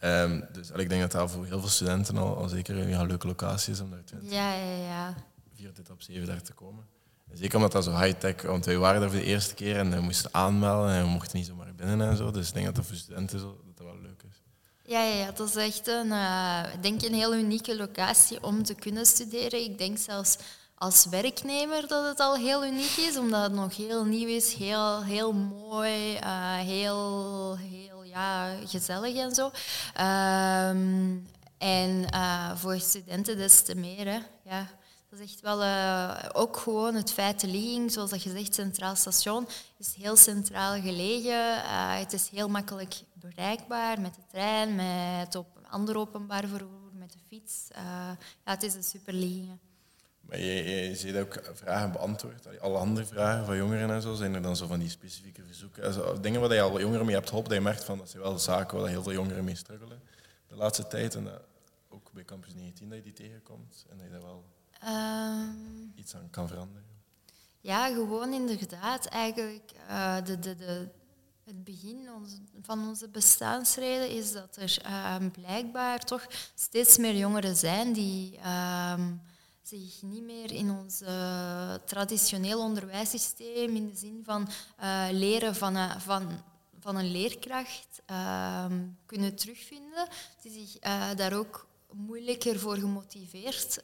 Um, 0.02 0.48
dus 0.52 0.70
ik 0.72 0.90
denk 0.90 1.02
dat 1.02 1.12
dat 1.12 1.32
voor 1.32 1.46
heel 1.46 1.60
veel 1.60 1.70
studenten 1.70 2.18
al, 2.18 2.38
al 2.38 2.48
zeker 2.48 2.78
een 2.78 3.08
leuke 3.08 3.28
locatie 3.28 3.74
is 3.74 3.80
om 3.80 3.90
daar 3.90 4.04
20, 4.04 4.32
ja, 4.32 4.54
ja, 4.54 4.76
ja. 4.76 5.16
24 5.54 5.94
op 5.94 6.02
7 6.02 6.28
daar 6.28 6.42
te 6.42 6.54
komen. 6.54 6.86
Zeker 7.34 7.56
omdat 7.56 7.72
dat 7.72 7.84
zo 7.84 7.98
high-tech, 7.98 8.42
want 8.42 8.66
wij 8.66 8.78
waren 8.78 9.02
daar 9.02 9.10
voor 9.10 9.20
de 9.20 9.26
eerste 9.26 9.54
keer 9.54 9.78
en 9.78 9.92
we 9.92 10.00
moesten 10.00 10.34
aanmelden 10.34 10.92
en 10.92 11.04
we 11.04 11.10
mochten 11.10 11.38
niet 11.38 11.48
zomaar 11.48 11.76
binnen 11.76 12.10
en 12.10 12.18
zo. 12.18 12.32
Dus 12.32 12.48
ik 12.48 12.54
denk 12.54 12.66
dat 12.66 12.76
dat 12.76 12.86
voor 12.86 12.96
studenten 12.96 13.40
zo, 13.40 13.58
dat, 13.76 13.86
wel 13.86 13.98
leuk 14.02 14.24
is. 14.30 14.42
Ja, 14.84 15.04
ja, 15.04 15.32
dat 15.32 15.48
is 15.48 15.56
echt 15.56 15.88
een, 15.88 16.08
uh, 16.08 16.64
denk 16.82 17.02
een 17.02 17.14
heel 17.14 17.36
unieke 17.36 17.76
locatie 17.76 18.44
om 18.44 18.64
te 18.64 18.74
kunnen 18.74 19.06
studeren. 19.06 19.64
Ik 19.64 19.78
denk 19.78 19.98
zelfs 19.98 20.38
als 20.76 21.06
werknemer 21.06 21.88
dat 21.88 22.06
het 22.06 22.20
al 22.20 22.36
heel 22.36 22.66
uniek 22.66 22.98
is, 22.98 23.18
omdat 23.18 23.44
het 23.44 23.54
nog 23.54 23.76
heel 23.76 24.06
nieuw 24.06 24.28
is, 24.28 24.54
heel, 24.54 25.04
heel 25.04 25.34
mooi, 25.34 26.14
uh, 26.14 26.56
heel, 26.56 27.58
heel 27.58 28.04
ja, 28.04 28.56
gezellig 28.66 29.16
en 29.16 29.36
zo. 29.36 29.46
Um, 29.46 31.28
en 31.58 32.06
uh, 32.14 32.56
voor 32.56 32.80
studenten 32.80 33.38
des 33.38 33.62
te 33.62 33.76
meer. 33.76 34.06
Hè. 34.06 34.20
Ja, 34.44 34.68
dat 35.18 35.28
is 35.28 35.34
echt 35.34 35.42
wel 35.42 35.64
uh, 35.64 36.30
ook 36.34 36.58
gewoon 36.58 36.96
het 36.96 37.12
feit 37.12 37.40
de 37.40 37.48
ligging, 37.48 37.92
zoals 37.92 38.10
dat 38.10 38.24
je 38.24 38.30
zegt, 38.30 38.54
Centraal 38.54 38.96
Station 38.96 39.48
is 39.78 39.94
heel 39.96 40.16
centraal 40.16 40.82
gelegen. 40.82 41.58
Uh, 41.58 41.98
het 42.00 42.14
is 42.14 42.30
heel 42.30 42.50
makkelijk 42.50 42.94
bereikbaar 43.14 44.02
met 44.02 44.16
de 44.16 44.22
trein, 44.28 44.76
met 44.76 45.36
op 45.36 45.48
ander 45.70 45.98
openbaar 45.98 46.48
vervoer, 46.48 46.92
met 46.94 47.12
de 47.12 47.20
fiets. 47.28 47.68
ja, 47.74 48.18
het 48.44 48.64
is 48.64 48.74
een 48.74 48.84
super 48.84 49.14
ligging. 49.14 49.58
Maar 50.20 50.40
je, 50.40 50.64
je, 50.64 50.96
ziet 50.96 51.16
ook 51.16 51.42
vragen 51.54 51.92
beantwoord. 51.92 52.60
Alle 52.60 52.78
andere 52.78 53.06
vragen 53.06 53.46
van 53.46 53.58
jongeren 53.58 53.90
en 53.90 54.02
zo, 54.02 54.14
zijn 54.14 54.34
er 54.34 54.42
dan 54.42 54.56
zo 54.56 54.68
van 54.68 54.80
die 54.80 54.90
specifieke 54.90 55.44
verzoeken. 55.44 55.84
Also, 55.84 56.20
dingen 56.20 56.42
waar 56.42 56.54
je 56.54 56.62
al 56.62 56.80
jongeren 56.80 57.06
mee 57.06 57.16
hebt 57.16 57.28
geholpen, 57.28 57.50
dat 57.52 57.60
je 57.60 57.66
merkt 57.66 57.84
van 57.84 57.98
dat 57.98 58.10
zijn 58.10 58.24
wel 58.24 58.40
zaken 58.40 58.78
waar 58.78 58.90
heel 58.90 59.04
veel 59.04 59.12
jongeren 59.12 59.44
mee 59.44 59.56
struggelen 59.56 60.02
de 60.48 60.56
laatste 60.56 60.88
tijd. 60.88 61.16
En 61.16 61.24
dat 61.24 61.42
ook 61.90 62.12
bij 62.14 62.24
Campus 62.24 62.54
19 62.54 62.90
dat 62.90 62.98
je 62.98 63.04
die 63.04 63.14
tegenkomt 63.14 63.86
en 63.90 63.98
dat 63.98 64.06
je 64.06 64.12
daar 64.12 64.22
wel 64.22 64.44
um, 64.88 65.92
iets 65.96 66.16
aan 66.16 66.30
kan 66.30 66.48
veranderen. 66.48 66.86
Ja, 67.62 67.88
gewoon 67.88 68.34
inderdaad. 68.34 69.06
Eigenlijk 69.06 69.72
uh, 69.90 70.16
de, 70.24 70.40
de, 70.40 70.56
de, 70.56 70.88
het 71.44 71.64
begin 71.64 72.10
van 72.62 72.88
onze 72.88 73.08
bestaansreden 73.08 74.10
is 74.10 74.32
dat 74.32 74.56
er 74.56 74.78
uh, 74.86 75.16
blijkbaar 75.32 76.00
toch 76.00 76.28
steeds 76.56 76.98
meer 76.98 77.16
jongeren 77.16 77.56
zijn 77.56 77.94
die... 77.94 78.38
Uh, 78.38 78.94
zich 79.68 80.02
niet 80.02 80.24
meer 80.24 80.52
in 80.52 80.72
ons 80.72 81.02
uh, 81.02 81.74
traditioneel 81.74 82.60
onderwijssysteem, 82.60 83.76
in 83.76 83.88
de 83.88 83.96
zin 83.96 84.22
van 84.24 84.48
uh, 84.80 85.08
leren 85.12 85.56
van, 85.56 85.76
uh, 85.76 86.00
van, 86.00 86.28
van 86.80 86.96
een 86.96 87.12
leerkracht, 87.12 88.02
ehm, 88.06 88.88
kunnen 89.06 89.36
terugvinden. 89.36 90.08
Die 90.42 90.52
zich 90.52 90.80
daar 91.16 91.34
ook 91.34 91.68
moeilijker 91.92 92.60
voor 92.60 92.76
gemotiveerd 92.76 93.84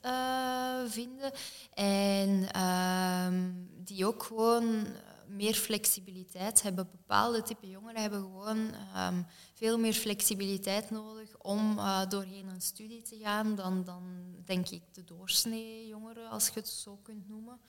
vinden. 0.88 1.32
En 1.74 2.52
ehm, 2.52 3.52
die 3.84 4.06
ook 4.06 4.24
gewoon 4.24 4.88
meer 5.28 5.54
flexibiliteit 5.54 6.62
hebben. 6.62 6.90
Bepaalde 6.92 7.42
type 7.42 7.70
jongeren 7.70 8.02
hebben 8.02 8.22
gewoon 8.22 8.74
um, 8.98 9.26
veel 9.54 9.78
meer 9.78 9.94
flexibiliteit 9.94 10.90
nodig 10.90 11.38
om 11.38 11.78
uh, 11.78 12.06
doorheen 12.10 12.48
een 12.48 12.62
studie 12.62 13.02
te 13.02 13.18
gaan 13.18 13.56
dan, 13.56 13.84
dan 13.84 14.04
denk 14.46 14.70
ik 14.70 14.82
de 14.92 15.04
doorsnee 15.04 15.88
jongeren, 15.88 16.30
als 16.30 16.48
je 16.48 16.54
het 16.54 16.70
zo 16.70 17.00
kunt 17.04 17.30
noemen. 17.30 17.60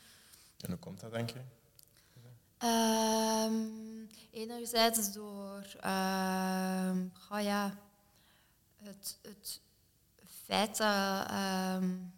En 0.61 0.71
hoe 0.71 0.79
komt 0.79 1.01
dat, 1.01 1.11
denk 1.11 1.31
je? 1.31 1.41
Um, 2.67 4.09
enerzijds 4.31 5.13
door 5.13 5.67
uh, 5.85 6.91
oh 7.31 7.41
ja, 7.41 7.79
het, 8.77 9.19
het 9.23 9.61
feit 10.45 10.77
dat 10.77 11.31
um, 11.31 12.13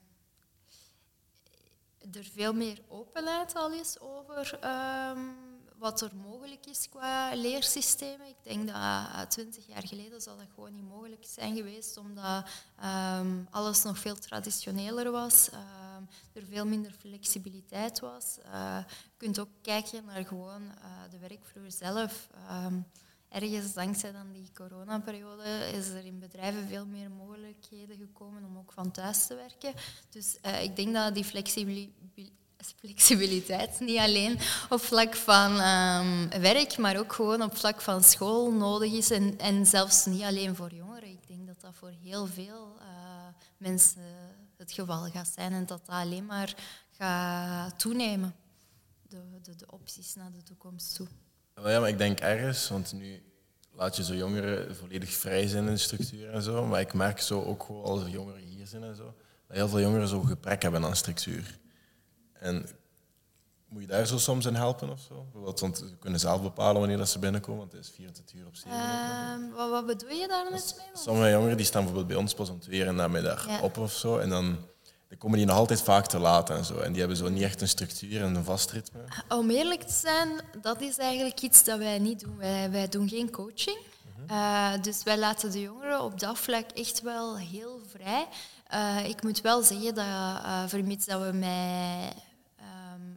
er 2.13 2.25
veel 2.25 2.53
meer 2.53 2.83
openheid 2.89 3.55
al 3.55 3.73
is 3.73 4.01
over 4.01 4.59
um, 4.65 5.37
wat 5.79 6.01
er 6.01 6.17
mogelijk 6.17 6.67
is 6.67 6.89
qua 6.89 7.35
leersystemen. 7.35 8.27
Ik 8.27 8.37
denk 8.43 8.69
dat 8.69 9.31
twintig 9.31 9.67
jaar 9.67 9.87
geleden 9.87 10.21
zal 10.21 10.37
dat 10.37 10.47
gewoon 10.55 10.75
niet 10.75 10.89
mogelijk 10.89 11.25
zijn 11.25 11.57
geweest, 11.57 11.97
omdat 11.97 12.49
um, 12.85 13.47
alles 13.51 13.83
nog 13.83 13.99
veel 13.99 14.17
traditioneler 14.17 15.11
was, 15.11 15.49
er 16.33 16.45
veel 16.51 16.67
minder 16.67 16.93
flexibiliteit 16.93 18.01
was. 18.01 18.39
Uh, 18.47 18.79
je 18.89 19.17
kunt 19.17 19.39
ook 19.39 19.49
kijken 19.63 20.05
naar 20.05 20.25
gewoon 20.25 20.63
uh, 20.63 20.73
de 21.11 21.19
werkvloer 21.19 21.71
zelf. 21.71 22.29
Ergens 23.43 23.73
dankzij 23.73 24.13
dan 24.13 24.33
die 24.33 24.51
coronaperiode 24.55 25.71
is 25.73 25.89
er 25.89 26.05
in 26.05 26.19
bedrijven 26.19 26.69
veel 26.69 26.87
meer 26.87 27.11
mogelijkheden 27.11 27.97
gekomen 27.97 28.45
om 28.45 28.59
ook 28.59 28.73
van 28.73 28.91
thuis 28.91 29.27
te 29.27 29.35
werken. 29.35 29.73
Dus 30.11 30.37
uh, 30.47 30.63
ik 30.63 30.77
denk 30.77 30.95
dat 30.95 31.15
die 31.15 31.25
flexibiliteit 31.25 31.95
flexibiliteit 32.77 33.81
niet 33.81 33.99
alleen 33.99 34.39
op 34.69 34.81
vlak 34.81 35.15
van 35.15 35.53
um, 35.53 36.29
werk, 36.29 36.79
maar 36.79 36.99
ook 36.99 37.13
gewoon 37.13 37.43
op 37.43 37.57
vlak 37.57 37.81
van 37.81 38.03
school 38.03 38.53
nodig 38.53 38.93
is. 38.93 39.11
En, 39.11 39.39
en 39.39 39.67
zelfs 39.67 40.07
niet 40.07 40.23
alleen 40.23 40.57
voor 40.57 40.75
jongeren. 40.75 41.09
Ik 41.09 41.27
denk 41.27 41.47
dat 41.47 41.61
dat 41.61 41.75
voor 41.75 41.93
heel 42.03 42.27
veel 42.27 42.77
uh, 42.79 42.87
mensen 43.57 44.03
het 44.57 44.73
geval 44.73 45.11
gaat 45.11 45.29
zijn 45.35 45.53
en 45.53 45.67
dat 45.67 45.87
dat 45.87 45.97
alleen 45.97 46.27
maar 46.27 46.55
gaat 46.91 47.79
toenemen, 47.79 48.35
de, 49.09 49.41
de, 49.43 49.55
de 49.55 49.71
opties 49.71 50.15
naar 50.15 50.33
de 50.33 50.43
toekomst 50.43 50.95
toe. 50.95 51.07
Ja, 51.65 51.81
maar 51.81 51.89
ik 51.89 51.99
denk 51.99 52.21
ergens, 52.21 52.69
want 52.69 52.93
nu 52.93 53.23
laat 53.73 53.97
je 53.97 54.05
zo 54.05 54.15
jongeren 54.15 54.77
volledig 54.77 55.11
vrij 55.11 55.47
zijn 55.47 55.67
in 55.67 55.73
de 55.73 55.79
structuur 55.79 56.31
en 56.31 56.43
zo, 56.43 56.67
maar 56.67 56.81
ik 56.81 56.95
merk 56.95 57.21
zo 57.21 57.43
ook 57.43 57.63
gewoon 57.63 57.85
als 57.85 58.03
er 58.03 58.09
jongeren 58.09 58.43
hier 58.43 58.67
zijn 58.67 58.83
en 58.83 58.97
zo, 58.97 59.15
dat 59.47 59.57
heel 59.57 59.69
veel 59.69 59.81
jongeren 59.81 60.09
zo 60.09 60.21
gebrek 60.21 60.63
hebben 60.63 60.85
aan 60.85 60.97
structuur. 60.97 61.59
En 62.33 62.67
moet 63.69 63.81
je 63.81 63.87
daar 63.87 64.07
zo 64.07 64.19
soms 64.19 64.47
in 64.47 64.55
helpen 64.55 64.91
of 64.91 65.01
zo? 65.01 65.23
Bijvoorbeeld, 65.23 65.61
want 65.61 65.79
ze 65.79 65.97
kunnen 65.99 66.21
zelf 66.21 66.43
bepalen 66.43 66.79
wanneer 66.81 66.99
dat 66.99 67.09
ze 67.09 67.19
binnenkomen, 67.19 67.61
want 67.61 67.73
het 67.73 67.85
is 67.85 67.91
24 67.91 68.37
uur 68.37 68.47
op 68.47 68.57
7. 68.57 68.79
Uh, 68.79 69.57
wat, 69.57 69.71
wat, 69.71 69.87
bedoel 69.87 70.11
je 70.11 70.29
daar 70.29 70.51
net 70.51 70.75
mee? 70.79 71.03
Sommige 71.05 71.31
jongeren 71.31 71.57
die 71.57 71.67
staan 71.67 71.83
bijvoorbeeld 71.83 72.13
bij 72.13 72.23
ons 72.23 72.35
pas 72.35 72.49
om 72.51 72.61
twee 72.61 72.81
uur 72.81 72.87
en 72.87 72.95
namiddag 72.95 73.47
ja. 73.47 73.61
op 73.61 73.79
of 73.79 73.93
zo. 73.93 74.19
En 74.19 74.29
dan, 74.29 74.59
dan 75.09 75.19
komen 75.19 75.39
die 75.39 75.47
nog 75.47 75.57
altijd 75.57 75.83
vaak 75.83 76.07
te 76.07 76.19
laat 76.19 76.51
en 76.51 76.65
zo. 76.65 76.79
En 76.79 76.91
die 76.91 76.99
hebben 76.99 77.17
zo 77.17 77.29
niet 77.29 77.43
echt 77.43 77.61
een 77.61 77.69
structuur 77.69 78.23
en 78.23 78.35
een 78.35 78.45
vast 78.45 78.71
ritme. 78.71 79.05
Om 79.29 79.51
eerlijk 79.51 79.83
te 79.83 79.93
zijn, 79.93 80.29
dat 80.61 80.81
is 80.81 80.99
eigenlijk 80.99 81.41
iets 81.41 81.65
dat 81.65 81.79
wij 81.79 81.99
niet 81.99 82.21
doen. 82.21 82.37
Wij, 82.37 82.71
wij 82.71 82.89
doen 82.89 83.09
geen 83.09 83.31
coaching. 83.31 83.79
Uh, 84.31 84.73
dus 84.83 85.03
wij 85.03 85.19
laten 85.19 85.51
de 85.51 85.61
jongeren 85.61 86.03
op 86.03 86.21
dat 86.21 86.39
vlak 86.39 86.71
echt 86.71 87.03
wel 87.03 87.39
heel 87.39 87.81
vrij. 87.91 88.27
Uh, 88.75 89.09
ik 89.09 89.23
moet 89.23 89.41
wel 89.41 89.63
zeggen 89.63 89.95
dat, 89.95 90.05
uh, 90.05 90.63
vermits 90.67 91.07
dat 91.07 91.23
we 91.23 91.33
met 91.33 92.25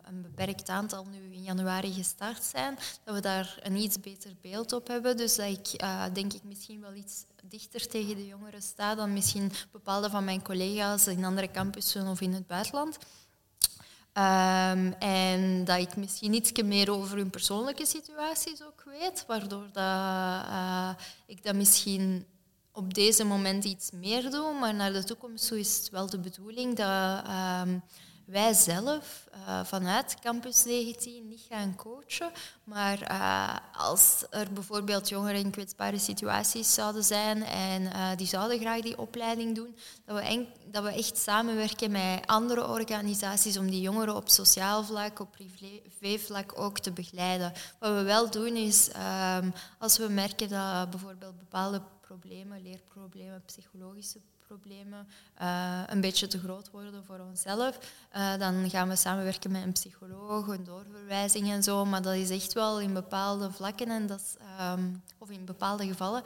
een 0.03 0.21
beperkt 0.21 0.69
aantal 0.69 1.05
nu 1.05 1.28
januari 1.43 1.93
gestart 1.93 2.43
zijn, 2.43 2.77
dat 3.03 3.15
we 3.15 3.21
daar 3.21 3.59
een 3.63 3.75
iets 3.75 3.99
beter 3.99 4.31
beeld 4.41 4.73
op 4.73 4.87
hebben. 4.87 5.17
Dus 5.17 5.35
dat 5.35 5.47
ik 5.47 5.81
uh, 5.81 6.03
denk 6.13 6.33
ik 6.33 6.43
misschien 6.43 6.81
wel 6.81 6.93
iets 6.93 7.25
dichter 7.43 7.87
tegen 7.87 8.15
de 8.15 8.27
jongeren 8.27 8.61
sta 8.61 8.95
dan 8.95 9.13
misschien 9.13 9.51
bepaalde 9.71 10.09
van 10.09 10.23
mijn 10.23 10.41
collega's 10.41 11.07
in 11.07 11.25
andere 11.25 11.51
campussen 11.51 12.07
of 12.07 12.21
in 12.21 12.33
het 12.33 12.47
buitenland. 12.47 12.97
Ehm, 14.13 14.91
en 14.99 15.65
dat 15.65 15.79
ik 15.79 15.95
misschien 15.95 16.33
iets 16.33 16.51
meer 16.51 16.91
over 16.91 17.17
hun 17.17 17.29
persoonlijke 17.29 17.85
situaties 17.85 18.63
ook 18.63 18.83
weet, 18.85 19.23
waardoor 19.27 19.67
dat, 19.71 19.85
uh, 19.85 20.89
ik 21.25 21.43
dat 21.43 21.55
misschien 21.55 22.25
op 22.71 22.93
deze 22.93 23.23
moment 23.23 23.63
iets 23.63 23.91
meer 23.91 24.29
doe, 24.31 24.59
maar 24.59 24.73
naar 24.73 24.93
de 24.93 25.03
toekomst 25.03 25.47
toe 25.47 25.59
is 25.59 25.77
het 25.77 25.89
wel 25.89 26.09
de 26.09 26.19
bedoeling 26.19 26.75
dat 26.75 27.23
um, 27.27 27.83
wij 28.29 28.53
zelf 28.53 29.27
uh, 29.33 29.63
vanuit 29.63 30.15
Campus 30.19 30.63
19 30.63 31.27
niet 31.27 31.45
gaan 31.49 31.75
coachen, 31.75 32.31
maar 32.63 33.11
uh, 33.11 33.55
als 33.73 34.25
er 34.29 34.53
bijvoorbeeld 34.53 35.09
jongeren 35.09 35.39
in 35.39 35.51
kwetsbare 35.51 35.97
situaties 35.97 36.73
zouden 36.73 37.03
zijn 37.03 37.43
en 37.43 37.81
uh, 37.81 38.09
die 38.15 38.27
zouden 38.27 38.59
graag 38.59 38.81
die 38.81 38.97
opleiding 38.97 39.55
doen, 39.55 39.75
dat 40.05 40.19
we, 40.19 40.45
dat 40.65 40.83
we 40.83 40.89
echt 40.89 41.17
samenwerken 41.17 41.91
met 41.91 42.27
andere 42.27 42.67
organisaties 42.67 43.57
om 43.57 43.69
die 43.69 43.81
jongeren 43.81 44.15
op 44.15 44.29
sociaal 44.29 44.83
vlak, 44.83 45.19
op 45.19 45.31
privévlak 45.31 46.59
ook 46.59 46.79
te 46.79 46.91
begeleiden. 46.91 47.53
Wat 47.79 47.93
we 47.93 48.03
wel 48.03 48.29
doen 48.29 48.55
is, 48.55 48.89
um, 49.37 49.53
als 49.77 49.97
we 49.97 50.07
merken 50.07 50.49
dat 50.49 50.89
bijvoorbeeld 50.89 51.37
bepaalde 51.37 51.81
problemen, 52.01 52.61
leerproblemen, 52.61 53.43
psychologische 53.45 54.19
problemen 54.19 54.38
uh, 55.41 55.81
een 55.85 56.01
beetje 56.01 56.27
te 56.27 56.39
groot 56.39 56.71
worden 56.71 57.05
voor 57.05 57.19
onszelf, 57.19 57.79
uh, 58.15 58.37
dan 58.37 58.69
gaan 58.69 58.89
we 58.89 58.95
samenwerken 58.95 59.51
met 59.51 59.63
een 59.63 59.71
psycholoog, 59.71 60.47
een 60.47 60.63
doorverwijzing 60.63 61.51
en 61.51 61.63
zo. 61.63 61.85
Maar 61.85 62.01
dat 62.01 62.13
is 62.13 62.29
echt 62.29 62.53
wel 62.53 62.79
in 62.79 62.93
bepaalde 62.93 63.51
vlakken 63.51 63.89
en 63.89 64.07
dat 64.07 64.19
is, 64.19 64.35
um, 64.61 65.03
of 65.17 65.29
in 65.29 65.45
bepaalde 65.45 65.87
gevallen. 65.87 66.23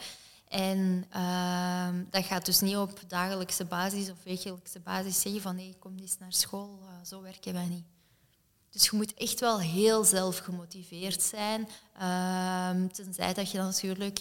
En 0.48 1.06
uh, 1.16 1.88
dat 2.10 2.26
gaat 2.26 2.46
dus 2.46 2.60
niet 2.60 2.78
op 2.78 3.00
dagelijkse 3.08 3.66
basis 3.66 4.10
of 4.10 4.24
wekelijkse 4.24 4.80
basis 4.80 5.22
zeggen 5.22 5.42
van 5.42 5.56
nee, 5.56 5.76
kom 5.80 5.98
eens 6.00 6.18
naar 6.18 6.34
school, 6.34 6.80
uh, 6.82 6.90
zo 7.06 7.22
werken 7.22 7.54
wij 7.54 7.68
niet. 7.68 7.86
Dus 8.70 8.86
je 8.86 8.96
moet 8.96 9.14
echt 9.14 9.40
wel 9.40 9.60
heel 9.60 10.04
zelf 10.04 10.38
gemotiveerd 10.38 11.22
zijn. 11.22 11.68
Uh, 12.02 12.92
tenzij 12.92 13.34
dat 13.34 13.52
je 13.52 13.58
natuurlijk 13.58 14.20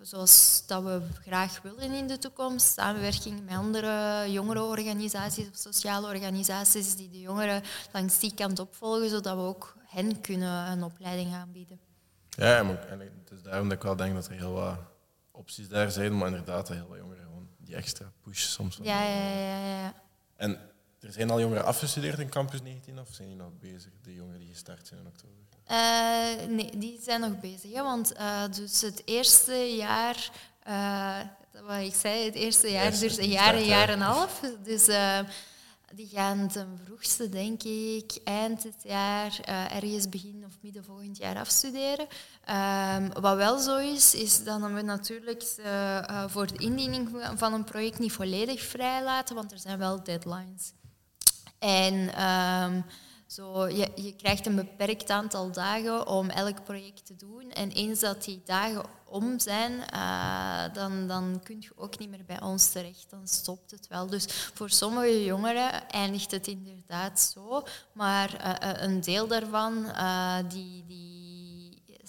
zoals 0.00 0.62
dat 0.66 0.82
we 0.82 1.02
graag 1.22 1.62
willen 1.62 1.92
in 1.92 2.06
de 2.06 2.18
toekomst. 2.18 2.72
Samenwerking 2.72 3.44
met 3.44 3.54
andere 3.54 4.24
jongerenorganisaties 4.32 5.48
of 5.48 5.56
sociale 5.56 6.06
organisaties 6.06 6.96
die 6.96 7.10
de 7.10 7.20
jongeren 7.20 7.62
langs 7.92 8.18
die 8.18 8.34
kant 8.34 8.58
opvolgen, 8.58 9.08
zodat 9.08 9.36
we 9.36 9.42
ook 9.42 9.76
hen 9.86 10.20
kunnen 10.20 10.70
een 10.70 10.82
opleiding 10.82 11.34
aanbieden. 11.34 11.80
Ja, 12.28 12.58
en 12.58 13.00
het 13.00 13.30
is 13.30 13.42
daarom 13.42 13.68
dat 13.68 13.76
ik 13.76 13.82
wel 13.82 13.96
denk 13.96 14.14
dat 14.14 14.26
er 14.26 14.32
heel 14.32 14.52
wat 14.52 14.78
opties 15.30 15.68
daar 15.68 15.90
zijn, 15.90 16.18
maar 16.18 16.28
inderdaad 16.28 16.68
heel 16.68 16.88
wat 16.88 16.98
jongeren 16.98 17.24
gewoon 17.24 17.48
die 17.58 17.74
extra 17.74 18.12
push 18.20 18.42
soms. 18.42 18.78
Ja, 18.82 19.02
ja, 19.02 19.38
ja, 19.38 19.78
ja. 19.80 19.94
En 20.36 20.58
er 21.00 21.12
zijn 21.12 21.30
al 21.30 21.40
jongeren 21.40 21.64
afgestudeerd 21.64 22.18
in 22.18 22.28
Campus 22.28 22.62
19 22.62 22.98
of 22.98 23.08
zijn 23.10 23.28
die 23.28 23.36
nog 23.36 23.58
bezig, 23.58 23.92
de 24.02 24.14
jongeren 24.14 24.40
die 24.40 24.48
gestart 24.48 24.86
zijn 24.86 25.00
in 25.00 25.06
oktober? 25.06 25.44
Uh, 25.70 26.46
nee, 26.48 26.78
die 26.78 26.98
zijn 27.02 27.20
nog 27.20 27.40
bezig. 27.40 27.72
Hè, 27.72 27.82
want 27.82 28.12
uh, 28.12 28.42
dus 28.50 28.80
het 28.80 29.02
eerste 29.04 29.76
jaar, 29.76 30.30
uh, 30.68 31.18
wat 31.66 31.80
ik 31.80 31.94
zei, 31.94 32.24
het 32.24 32.34
eerste 32.34 32.70
jaar 32.70 32.98
duurt 32.98 33.18
een 33.18 33.28
jaar, 33.28 33.54
een 33.54 33.64
jaar 33.64 33.88
en 33.88 33.94
een 33.94 34.06
half. 34.06 34.40
Dus 34.64 34.84
die 35.94 36.08
gaan 36.12 36.48
ten 36.48 36.80
vroegste, 36.84 37.28
denk 37.28 37.62
ik, 37.62 38.18
eind 38.24 38.62
dit 38.62 38.82
jaar, 38.82 39.40
ergens 39.70 40.08
begin 40.08 40.44
of 40.46 40.52
midden 40.60 40.84
volgend 40.84 41.16
jaar 41.16 41.36
afstuderen. 41.36 42.06
Um, 42.96 43.12
wat 43.22 43.36
wel 43.36 43.58
zo 43.58 43.76
is, 43.76 44.14
is 44.14 44.44
dat 44.44 44.60
we 44.60 44.82
natuurlijk 44.82 45.44
voor 46.26 46.46
de 46.46 46.58
indiening 46.58 47.08
van 47.36 47.52
een 47.52 47.64
project 47.64 47.98
niet 47.98 48.12
volledig 48.12 48.62
vrijlaten, 48.62 49.34
want 49.34 49.52
er 49.52 49.58
zijn 49.58 49.78
wel 49.78 50.02
deadlines. 50.02 50.72
En... 51.58 52.10
Zo, 53.34 53.68
je, 53.68 54.14
krijgt 54.16 54.46
een 54.46 54.54
beperkt 54.54 55.10
aantal 55.10 55.52
dagen 55.52 56.06
om 56.06 56.30
elk 56.30 56.64
project 56.64 57.06
te 57.06 57.16
doen. 57.16 57.50
En 57.50 57.70
eens 57.70 58.00
dat 58.00 58.24
die 58.24 58.42
dagen 58.44 58.84
om 59.04 59.38
zijn, 59.38 59.72
uh, 59.94 60.74
dan, 60.74 61.08
dan 61.08 61.40
kun 61.42 61.56
je 61.60 61.70
ook 61.76 61.98
niet 61.98 62.10
meer 62.10 62.24
bij 62.24 62.40
ons 62.42 62.70
terecht. 62.70 63.06
Dan 63.10 63.28
stopt 63.28 63.70
het 63.70 63.86
wel. 63.88 64.06
Dus 64.06 64.26
voor 64.54 64.70
sommige 64.70 65.24
jongeren 65.24 65.88
eindigt 65.88 66.30
het 66.30 66.46
inderdaad 66.46 67.20
zo. 67.20 67.62
Maar 67.92 68.60
uh, 68.62 68.82
een 68.82 69.00
deel 69.00 69.26
daarvan, 69.26 69.86
die, 70.48 70.84
die 70.86 71.13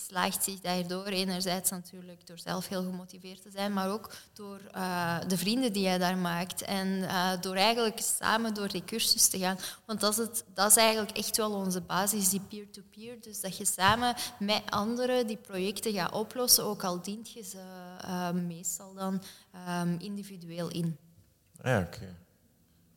slaagt 0.07 0.43
zich 0.43 0.59
daardoor 0.59 1.05
enerzijds 1.05 1.69
natuurlijk 1.69 2.27
door 2.27 2.39
zelf 2.39 2.67
heel 2.67 2.83
gemotiveerd 2.83 3.41
te 3.41 3.51
zijn, 3.51 3.73
maar 3.73 3.89
ook 3.89 4.11
door 4.33 4.59
uh, 4.75 5.17
de 5.27 5.37
vrienden 5.37 5.73
die 5.73 5.89
je 5.89 5.99
daar 5.99 6.17
maakt. 6.17 6.61
En 6.61 6.87
uh, 6.87 7.31
door 7.41 7.55
eigenlijk 7.55 7.99
samen 7.99 8.53
door 8.53 8.67
die 8.67 8.83
cursus 8.83 9.27
te 9.27 9.37
gaan. 9.37 9.57
Want 9.85 9.99
dat 9.99 10.11
is, 10.11 10.17
het, 10.17 10.43
dat 10.53 10.69
is 10.69 10.77
eigenlijk 10.77 11.17
echt 11.17 11.37
wel 11.37 11.51
onze 11.51 11.81
basis, 11.81 12.29
die 12.29 12.39
peer-to-peer. 12.39 13.13
-peer. 13.13 13.21
Dus 13.21 13.41
dat 13.41 13.57
je 13.57 13.65
samen 13.65 14.15
met 14.39 14.61
anderen 14.69 15.27
die 15.27 15.37
projecten 15.37 15.93
gaat 15.93 16.11
oplossen, 16.11 16.63
ook 16.63 16.83
al 16.83 17.01
dient 17.01 17.31
je 17.31 17.43
ze 17.43 17.63
uh, 18.05 18.31
meestal 18.31 18.93
dan 18.93 19.21
um, 19.69 19.99
individueel 19.99 20.69
in. 20.69 20.97
Ja, 21.63 21.79
oké. 21.79 21.95
Okay. 21.95 22.15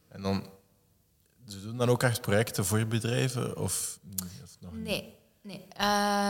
En 0.09 0.23
dan, 0.23 0.47
ze 1.47 1.61
doen 1.61 1.77
dan 1.77 1.89
ook 1.89 2.03
echt 2.03 2.21
projecten 2.21 2.65
voor 2.65 2.87
bedrijven? 2.87 3.57
Of, 3.57 3.99
of 4.35 4.57
nog? 4.61 4.73
Nee, 4.73 5.18
Nee, 5.49 5.67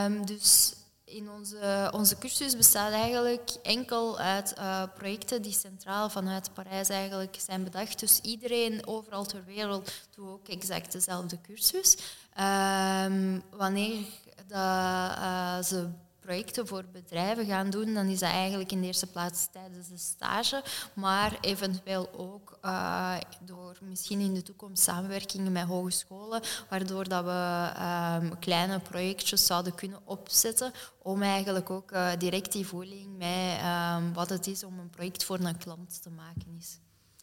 um, 0.04 0.26
dus 0.26 0.74
in 1.04 1.30
onze, 1.30 1.90
onze 1.94 2.18
cursus 2.18 2.56
bestaat 2.56 2.92
eigenlijk 2.92 3.50
enkel 3.62 4.18
uit 4.18 4.54
uh, 4.58 4.82
projecten 4.94 5.42
die 5.42 5.52
centraal 5.52 6.10
vanuit 6.10 6.54
Parijs 6.54 6.88
eigenlijk 6.88 7.36
zijn 7.40 7.64
bedacht. 7.64 8.00
Dus 8.00 8.20
iedereen 8.20 8.86
overal 8.86 9.24
ter 9.24 9.44
wereld 9.44 9.90
doet 10.14 10.28
ook 10.28 10.48
exact 10.48 10.92
dezelfde 10.92 11.40
cursus. 11.40 11.96
Um, 12.40 13.42
wanneer 13.50 14.04
dat, 14.46 15.18
uh, 15.18 15.62
ze 15.62 15.88
projecten 16.28 16.66
voor 16.66 16.84
bedrijven 16.92 17.46
gaan 17.46 17.70
doen, 17.70 17.94
dan 17.94 18.06
is 18.06 18.18
dat 18.18 18.30
eigenlijk 18.30 18.72
in 18.72 18.80
de 18.80 18.86
eerste 18.86 19.06
plaats 19.06 19.48
tijdens 19.52 19.88
de 19.88 19.98
stage, 19.98 20.62
maar 20.94 21.38
eventueel 21.40 22.12
ook 22.12 22.58
uh, 22.64 23.16
door 23.40 23.78
misschien 23.82 24.20
in 24.20 24.34
de 24.34 24.42
toekomst 24.42 24.82
samenwerkingen 24.82 25.52
met 25.52 25.64
hogescholen, 25.64 26.42
waardoor 26.68 27.08
dat 27.08 27.24
we 27.24 27.70
um, 28.22 28.38
kleine 28.38 28.80
projectjes 28.80 29.46
zouden 29.46 29.74
kunnen 29.74 30.00
opzetten 30.04 30.72
om 31.02 31.22
eigenlijk 31.22 31.70
ook 31.70 31.92
uh, 31.92 32.10
direct 32.18 32.52
die 32.52 32.66
voeling 32.66 33.16
met 33.16 33.60
um, 33.64 34.12
wat 34.12 34.28
het 34.28 34.46
is 34.46 34.64
om 34.64 34.78
een 34.78 34.90
project 34.90 35.24
voor 35.24 35.38
een 35.38 35.58
klant 35.58 36.02
te 36.02 36.10
maken 36.10 36.56
is. 36.58 36.78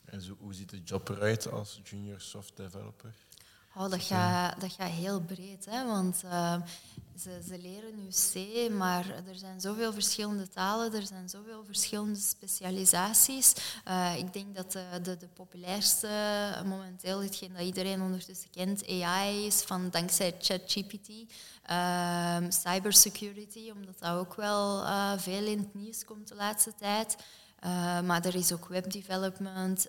En 0.05 0.21
zo, 0.21 0.35
hoe 0.39 0.53
ziet 0.53 0.69
de 0.69 0.83
job 0.83 1.09
eruit 1.09 1.51
als 1.51 1.79
junior 1.83 2.21
soft 2.21 2.57
developer? 2.57 3.13
Oh, 3.77 3.89
dat, 3.89 4.01
gaat, 4.01 4.61
dat 4.61 4.71
gaat 4.71 4.89
heel 4.89 5.21
breed, 5.21 5.65
hè? 5.69 5.85
want 5.85 6.21
uh, 6.25 6.55
ze, 7.19 7.41
ze 7.47 7.57
leren 7.61 7.95
nu 7.95 8.07
C, 8.07 8.69
maar 8.71 9.09
er 9.09 9.35
zijn 9.35 9.61
zoveel 9.61 9.93
verschillende 9.93 10.49
talen, 10.49 10.93
er 10.93 11.05
zijn 11.05 11.29
zoveel 11.29 11.63
verschillende 11.65 12.19
specialisaties. 12.19 13.53
Uh, 13.87 14.17
ik 14.17 14.33
denk 14.33 14.55
dat 14.55 14.71
de, 14.71 14.85
de, 15.03 15.17
de, 15.17 15.27
populairste 15.27 16.09
momenteel, 16.65 17.21
hetgeen 17.21 17.53
dat 17.53 17.61
iedereen 17.61 18.01
ondertussen 18.01 18.49
kent, 18.49 18.87
AI 18.87 19.45
is, 19.45 19.61
van 19.61 19.89
dankzij 19.89 20.35
ChatGPT. 20.39 21.09
Uh, 21.69 22.37
cybersecurity, 22.49 23.71
omdat 23.73 23.99
dat 23.99 24.11
ook 24.11 24.35
wel 24.35 24.83
veel 25.17 25.45
in 25.45 25.59
het 25.59 25.73
nieuws 25.73 26.05
komt 26.05 26.27
de 26.27 26.35
laatste 26.35 26.73
tijd. 26.75 27.15
maar 28.03 28.25
er 28.25 28.35
is 28.35 28.51
ook 28.51 28.67
webdevelopment. 28.67 29.87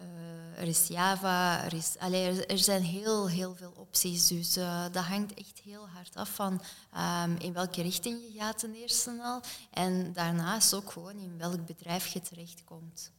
Uh, 0.00 0.60
er 0.60 0.68
is 0.68 0.86
Java, 0.86 1.64
er, 1.64 1.74
is, 1.74 1.94
allee, 1.98 2.46
er, 2.46 2.58
zijn 2.58 2.82
heel, 2.82 3.28
heel 3.28 3.54
veel 3.54 3.72
opties. 3.76 4.26
Dus 4.26 4.56
uh, 4.56 4.84
dat 4.92 5.04
hangt 5.04 5.34
echt 5.34 5.60
heel 5.64 5.88
hard 5.88 6.16
af 6.16 6.34
van 6.34 6.62
um, 7.24 7.36
in 7.36 7.52
welke 7.52 7.82
richting 7.82 8.18
je 8.32 8.38
gaat 8.38 8.58
ten 8.58 8.74
eerste 8.74 9.20
al. 9.22 9.42
En 9.70 10.12
daarnaast 10.12 10.74
ook 10.74 10.90
gewoon 10.90 11.18
in 11.18 11.38
welk 11.38 11.66
bedrijf 11.66 12.06
je 12.06 12.20
terechtkomt. 12.20 13.12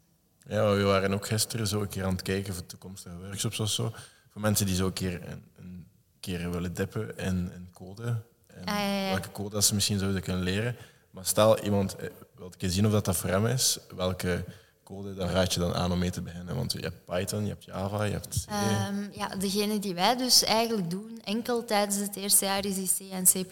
Ja, 0.48 0.72
we 0.74 0.84
waren 0.84 1.14
ook 1.14 1.28
gisteren 1.28 1.68
zo 1.68 1.82
een 1.82 1.90
keer 1.90 2.04
aan 2.04 2.12
het 2.12 2.22
kijken 2.22 2.54
voor 2.54 2.66
toekomstige 2.66 3.18
workshops 3.18 3.60
of 3.60 3.70
zo. 3.70 3.94
Voor 4.32 4.42
mensen 4.42 4.66
die 4.66 4.76
zo 4.76 4.86
een 4.86 4.94
keer, 4.94 5.30
een, 5.30 5.44
een 5.56 5.88
keer 6.20 6.52
willen 6.52 6.74
dippen 6.74 7.18
in, 7.18 7.52
in 7.54 7.70
code. 7.74 8.24
En 8.48 8.66
ah, 8.66 8.76
ja, 8.76 9.04
ja. 9.04 9.10
welke 9.10 9.32
code 9.32 9.62
ze 9.62 9.74
misschien 9.74 10.00
zouden 10.00 10.22
kunnen 10.22 10.44
leren. 10.44 10.76
Maar 11.12 11.26
stel, 11.26 11.60
iemand 11.60 11.96
eh, 11.96 12.10
wil 12.36 12.52
zien 12.58 12.86
of 12.86 12.92
dat, 12.92 13.06
dat 13.06 13.18
voor 13.18 13.30
hem 13.30 13.46
is, 13.46 13.80
welke 13.96 14.46
code, 14.92 15.14
dan 15.14 15.30
raad 15.30 15.54
je 15.54 15.60
dan 15.60 15.74
aan 15.74 15.92
om 15.92 16.00
mee 16.00 16.10
te 16.10 16.22
beginnen? 16.22 16.56
Want 16.56 16.72
je 16.72 16.80
hebt 16.80 17.06
Python, 17.06 17.44
je 17.44 17.50
hebt 17.50 17.64
Java, 17.64 18.04
je 18.04 18.12
hebt 18.12 18.46
C. 18.46 18.52
Um, 18.90 19.10
ja, 19.14 19.28
degene 19.28 19.80
die 19.80 19.94
wij 19.94 20.16
dus 20.16 20.44
eigenlijk 20.44 20.90
doen, 20.90 21.22
enkel 21.24 21.66
tijdens 21.66 21.98
het 21.98 22.16
eerste 22.16 22.46
jaar, 22.46 22.66
is 22.66 22.76
die 22.76 23.10
C 23.10 23.12
en 23.12 23.24
C++. 23.24 23.46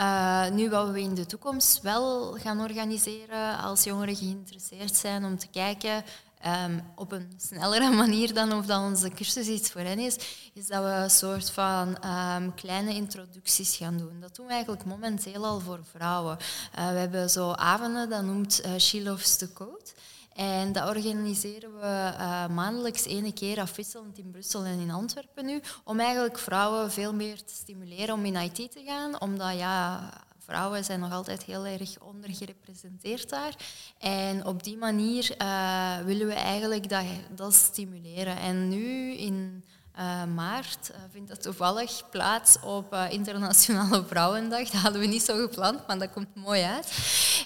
Uh, 0.00 0.48
nu 0.50 0.70
wat 0.70 0.90
we 0.90 1.00
in 1.00 1.14
de 1.14 1.26
toekomst 1.26 1.80
wel 1.80 2.32
gaan 2.32 2.60
organiseren, 2.60 3.58
als 3.58 3.84
jongeren 3.84 4.16
geïnteresseerd 4.16 4.96
zijn 4.96 5.24
om 5.24 5.38
te 5.38 5.48
kijken 5.48 6.04
Um, 6.46 6.82
op 6.94 7.12
een 7.12 7.32
snellere 7.36 7.90
manier 8.04 8.34
dan 8.34 8.52
of 8.52 8.66
dat 8.66 8.80
onze 8.80 9.08
cursus 9.08 9.46
iets 9.46 9.70
voor 9.70 9.80
hen 9.80 9.98
is, 9.98 10.16
is 10.54 10.66
dat 10.66 10.82
we 10.82 10.90
een 10.90 11.10
soort 11.10 11.50
van 11.50 11.98
um, 12.04 12.54
kleine 12.54 12.94
introducties 12.94 13.76
gaan 13.76 13.98
doen. 13.98 14.20
Dat 14.20 14.36
doen 14.36 14.46
we 14.46 14.52
eigenlijk 14.52 14.84
momenteel 14.84 15.46
al 15.46 15.60
voor 15.60 15.80
vrouwen. 15.90 16.38
Uh, 16.78 16.90
we 16.90 16.98
hebben 16.98 17.30
zo 17.30 17.52
avonden, 17.52 18.08
dat 18.08 18.22
noemt 18.22 18.60
uh, 18.66 18.76
She 18.76 19.02
Loves 19.02 19.36
the 19.36 19.52
Code. 19.52 19.90
En 20.38 20.72
dat 20.72 20.88
organiseren 20.88 21.74
we 21.74 22.12
uh, 22.18 22.48
maandelijks 22.48 23.04
ene 23.04 23.32
keer 23.32 23.60
afwisselend 23.60 24.18
in 24.18 24.30
Brussel 24.30 24.64
en 24.64 24.80
in 24.80 24.90
Antwerpen 24.90 25.44
nu, 25.44 25.60
om 25.84 26.00
eigenlijk 26.00 26.38
vrouwen 26.38 26.90
veel 26.90 27.14
meer 27.14 27.44
te 27.44 27.54
stimuleren 27.54 28.14
om 28.14 28.24
in 28.24 28.36
IT 28.36 28.54
te 28.54 28.82
gaan, 28.84 29.20
omdat 29.20 29.56
ja, 29.56 30.10
vrouwen 30.38 30.84
zijn 30.84 31.00
nog 31.00 31.12
altijd 31.12 31.42
heel 31.42 31.66
erg 31.66 32.00
ondergerepresenteerd 32.00 33.28
daar. 33.28 33.54
En 33.98 34.46
op 34.46 34.62
die 34.62 34.76
manier 34.76 35.34
uh, 35.42 35.98
willen 35.98 36.26
we 36.26 36.34
eigenlijk 36.34 36.88
dat, 36.88 37.04
dat 37.34 37.54
stimuleren. 37.54 38.36
En 38.36 38.68
nu 38.68 39.12
in 39.12 39.57
uh, 39.98 40.24
maart 40.24 40.90
uh, 40.90 40.96
vindt 41.10 41.28
dat 41.28 41.42
toevallig 41.42 42.10
plaats 42.10 42.60
op 42.60 42.92
uh, 42.92 43.10
Internationale 43.10 44.04
Vrouwendag. 44.06 44.70
Dat 44.70 44.80
hadden 44.80 45.00
we 45.00 45.06
niet 45.06 45.22
zo 45.22 45.46
gepland, 45.46 45.86
maar 45.86 45.98
dat 45.98 46.12
komt 46.12 46.34
mooi 46.34 46.62
uit. 46.62 46.92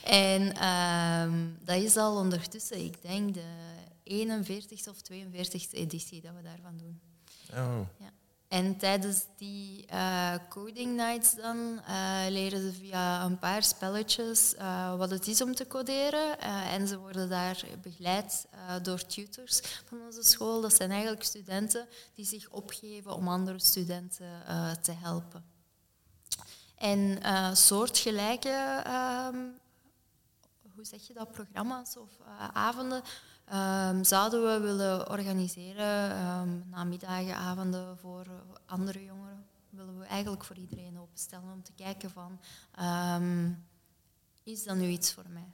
En 0.05 0.55
ehm, 0.55 1.49
dat 1.65 1.77
is 1.77 1.97
al 1.97 2.17
ondertussen, 2.17 2.85
ik 2.85 3.03
denk, 3.03 3.35
de 3.35 3.45
41ste 4.05 4.89
of 4.89 4.97
42ste 5.13 5.71
editie 5.71 6.21
dat 6.21 6.33
we 6.35 6.43
daarvan 6.43 6.77
doen. 6.77 7.01
Oh. 7.53 7.81
Ja. 7.99 8.11
En 8.53 8.77
tijdens 8.77 9.25
die 9.37 9.87
uh, 9.93 10.35
coding 10.49 10.97
nights 10.97 11.35
dan 11.35 11.57
uh, 11.89 12.21
leren 12.29 12.61
ze 12.61 12.73
via 12.73 13.25
een 13.25 13.39
paar 13.39 13.63
spelletjes 13.63 14.55
uh, 14.55 14.97
wat 14.97 15.11
het 15.11 15.27
is 15.27 15.43
om 15.43 15.55
te 15.55 15.67
coderen. 15.67 16.41
en 16.41 16.89
ze 16.89 16.99
worden 16.99 17.29
daar 17.29 17.65
begeleid 17.83 18.47
door 18.83 19.07
tutors 19.07 19.61
van 19.85 19.99
onze 20.07 20.23
school. 20.23 20.61
Dat 20.61 20.75
zijn 20.75 20.91
eigenlijk 20.91 21.23
studenten 21.23 21.89
die 22.15 22.25
zich 22.25 22.51
opgeven 22.51 23.15
om 23.15 23.29
andere 23.29 23.59
studenten 23.59 24.43
te 24.83 24.93
helpen. 24.93 25.45
En 26.77 27.19
soortgelijke, 27.57 28.83
ehm, 28.85 29.39
hoe 30.75 30.85
zeg 30.85 31.07
je 31.07 31.15
dat, 31.15 31.33
programma's 31.33 31.97
of 31.97 32.11
avonden 32.53 33.03
Um, 33.49 34.05
zouden 34.05 34.43
we 34.43 34.67
willen 34.67 35.11
organiseren, 35.11 36.27
um, 36.27 36.65
namiddagen, 36.71 37.37
avonden 37.37 37.99
voor 37.99 38.27
andere 38.67 39.05
jongeren, 39.05 39.47
willen 39.71 39.99
we 39.99 40.05
eigenlijk 40.05 40.45
voor 40.45 40.57
iedereen 40.57 40.99
openstellen 40.99 41.53
om 41.53 41.63
te 41.63 41.73
kijken 41.73 42.11
van, 42.11 42.41
um, 43.21 43.65
is 44.43 44.65
dat 44.65 44.77
nu 44.77 44.87
iets 44.87 45.13
voor 45.13 45.29
mij? 45.29 45.53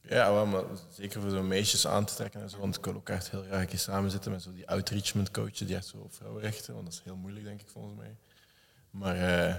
Ja, 0.00 0.44
maar 0.44 0.64
zeker 0.90 1.20
voor 1.20 1.30
zo'n 1.30 1.48
meisjes 1.48 1.86
aan 1.86 2.04
te 2.04 2.14
trekken 2.14 2.40
en 2.40 2.50
zo, 2.50 2.58
want 2.58 2.76
ik 2.76 2.84
wil 2.84 2.94
ook 2.94 3.08
echt 3.08 3.30
heel 3.30 3.42
graag 3.42 3.72
een 3.72 3.78
samen 3.78 4.10
zitten 4.10 4.30
met 4.30 4.42
zo 4.42 4.52
die 4.52 4.68
outreachment 4.68 5.30
coaches 5.30 5.58
die 5.58 5.76
echt 5.76 5.86
zo 5.86 6.06
vrouwenrechten, 6.10 6.74
want 6.74 6.86
dat 6.86 6.94
is 6.94 7.02
heel 7.04 7.16
moeilijk 7.16 7.44
denk 7.44 7.60
ik 7.60 7.68
volgens 7.68 7.94
mij. 7.94 8.16
Maar 8.90 9.16
uh, 9.16 9.56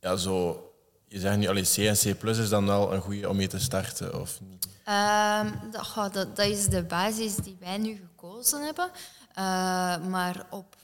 ja, 0.00 0.16
zo 0.16 0.62
je 1.08 1.18
zegt 1.18 1.36
nu, 1.36 1.48
alleen 1.48 1.64
C 1.64 1.76
en 1.76 1.94
C 1.94 2.18
plus 2.18 2.38
is 2.38 2.48
dan 2.48 2.66
wel 2.66 2.92
een 2.92 3.00
goede 3.00 3.28
om 3.28 3.36
mee 3.36 3.46
te 3.46 3.58
starten, 3.58 4.20
of 4.20 4.40
niet? 4.40 4.66
Um, 4.66 5.70
dat, 5.70 6.12
dat, 6.12 6.36
dat, 6.36 6.46
is 6.46 6.66
de 6.66 6.82
basis 6.82 7.34
die 7.34 7.56
wij 7.60 7.78
nu 7.78 7.96
gekozen 7.96 8.64
hebben. 8.64 8.90
Uh, 9.38 10.06
maar 10.06 10.46
op, 10.50 10.76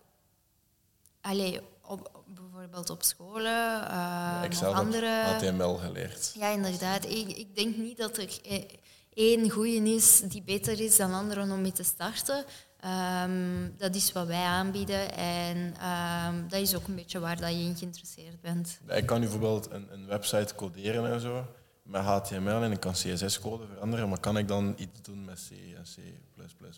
allez, 1.21 1.59
op, 1.83 2.23
bijvoorbeeld 2.27 2.91
op 2.91 3.03
scholen 3.03 3.81
uh, 3.83 3.89
ja, 3.91 4.43
ik 4.43 4.53
zelf 4.53 4.75
andere... 4.75 5.23
HTML 5.25 5.75
geleerd. 5.75 6.33
Ja, 6.39 6.49
inderdaad. 6.49 7.05
Ik, 7.05 7.29
ik 7.29 7.57
denk 7.57 7.77
niet 7.77 7.97
dat 7.97 8.17
er 8.17 8.39
e-, 8.43 8.67
één 9.15 9.51
goede 9.51 9.95
is 9.95 10.21
die 10.21 10.43
beter 10.43 10.81
is 10.81 10.97
dan 10.97 11.13
anderen 11.13 11.51
om 11.51 11.61
mee 11.61 11.73
te 11.73 11.85
starten. 11.85 12.45
Um, 12.85 13.75
dat 13.79 13.95
is 13.95 14.13
wat 14.13 14.27
wij 14.27 14.45
aanbieden 14.45 15.13
en 15.17 15.57
um, 15.57 16.49
dat 16.49 16.61
is 16.61 16.75
ook 16.75 16.87
een 16.87 16.95
beetje 16.95 17.19
waar 17.19 17.41
dat 17.41 17.51
je 17.51 17.59
in 17.59 17.77
geïnteresseerd 17.77 18.41
bent. 18.41 18.79
Ik 18.89 19.07
kan 19.07 19.21
nu 19.21 19.27
bijvoorbeeld 19.27 19.71
een, 19.71 19.93
een 19.93 20.07
website 20.07 20.55
coderen 20.55 21.13
en 21.13 21.21
zo 21.21 21.47
met 21.83 22.03
HTML 22.03 22.63
en 22.63 22.73
ik 22.73 22.81
kan 22.81 22.93
CSS-code 22.93 23.67
veranderen, 23.67 24.09
maar 24.09 24.21
kan 24.21 24.39
ik 24.39 24.49
dan 24.49 24.75
iets 24.77 25.03
doen 25.03 25.25
met 25.25 25.49
C 25.49 25.53
en 25.77 25.83
C++? 25.83 25.99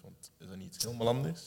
Want 0.03 0.31
is 0.38 0.49
dat 0.49 0.57
niet 0.57 0.75
iets 0.75 0.85
helemaal 0.85 1.09
anders? 1.09 1.40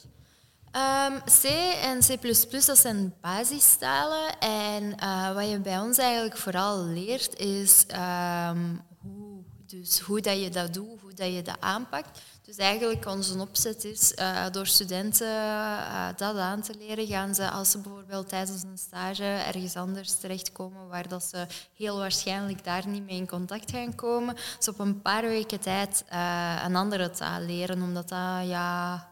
Um, 0.75 1.21
C 1.23 1.43
en 1.83 1.99
C++ 1.99 2.65
dat 2.65 2.77
zijn 2.77 3.13
basistalen 3.21 4.39
en 4.39 4.83
uh, 5.03 5.33
wat 5.33 5.49
je 5.49 5.59
bij 5.59 5.79
ons 5.79 5.97
eigenlijk 5.97 6.37
vooral 6.37 6.85
leert 6.85 7.35
is 7.37 7.85
hoe, 9.01 9.43
dus 9.65 9.99
hoe 9.99 10.21
dat 10.21 10.41
je 10.41 10.49
dat 10.49 10.73
doet, 10.73 11.01
hoe 11.01 11.13
dat 11.13 11.33
je 11.33 11.41
dat 11.41 11.57
aanpakt. 11.59 12.21
Dus 12.49 12.57
eigenlijk 12.57 13.05
onze 13.05 13.39
opzet 13.39 13.83
is 13.83 14.13
uh, 14.19 14.45
door 14.51 14.67
studenten 14.67 15.27
uh, 15.27 16.07
dat 16.17 16.37
aan 16.37 16.61
te 16.61 16.73
leren, 16.77 17.07
gaan 17.07 17.35
ze 17.35 17.49
als 17.49 17.71
ze 17.71 17.79
bijvoorbeeld 17.79 18.29
tijdens 18.29 18.63
een 18.63 18.77
stage 18.77 19.23
ergens 19.23 19.75
anders 19.75 20.19
terechtkomen 20.19 20.87
waar 20.87 21.07
dat 21.07 21.23
ze 21.23 21.45
heel 21.77 21.97
waarschijnlijk 21.97 22.63
daar 22.63 22.87
niet 22.87 23.05
mee 23.05 23.15
in 23.15 23.27
contact 23.27 23.71
gaan 23.71 23.95
komen, 23.95 24.35
ze 24.59 24.69
op 24.69 24.79
een 24.79 25.01
paar 25.01 25.21
weken 25.21 25.59
tijd 25.59 26.05
uh, 26.13 26.61
een 26.65 26.75
andere 26.75 27.09
taal 27.09 27.41
leren, 27.41 27.81
omdat 27.81 28.09
dat 28.09 28.47
ja. 28.47 29.07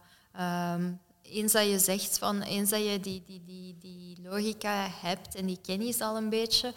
Um, 0.74 1.00
eens 1.22 1.52
dat 1.52 1.66
je 1.66 1.78
zegt 1.78 2.18
van, 2.18 2.42
eens 2.42 2.70
dat 2.70 2.84
je 2.84 3.00
die, 3.00 3.22
die, 3.26 3.42
die, 3.44 3.76
die 3.80 4.18
logica 4.22 4.86
hebt 5.00 5.34
en 5.34 5.46
die 5.46 5.60
kennis 5.62 6.00
al 6.00 6.16
een 6.16 6.28
beetje, 6.28 6.72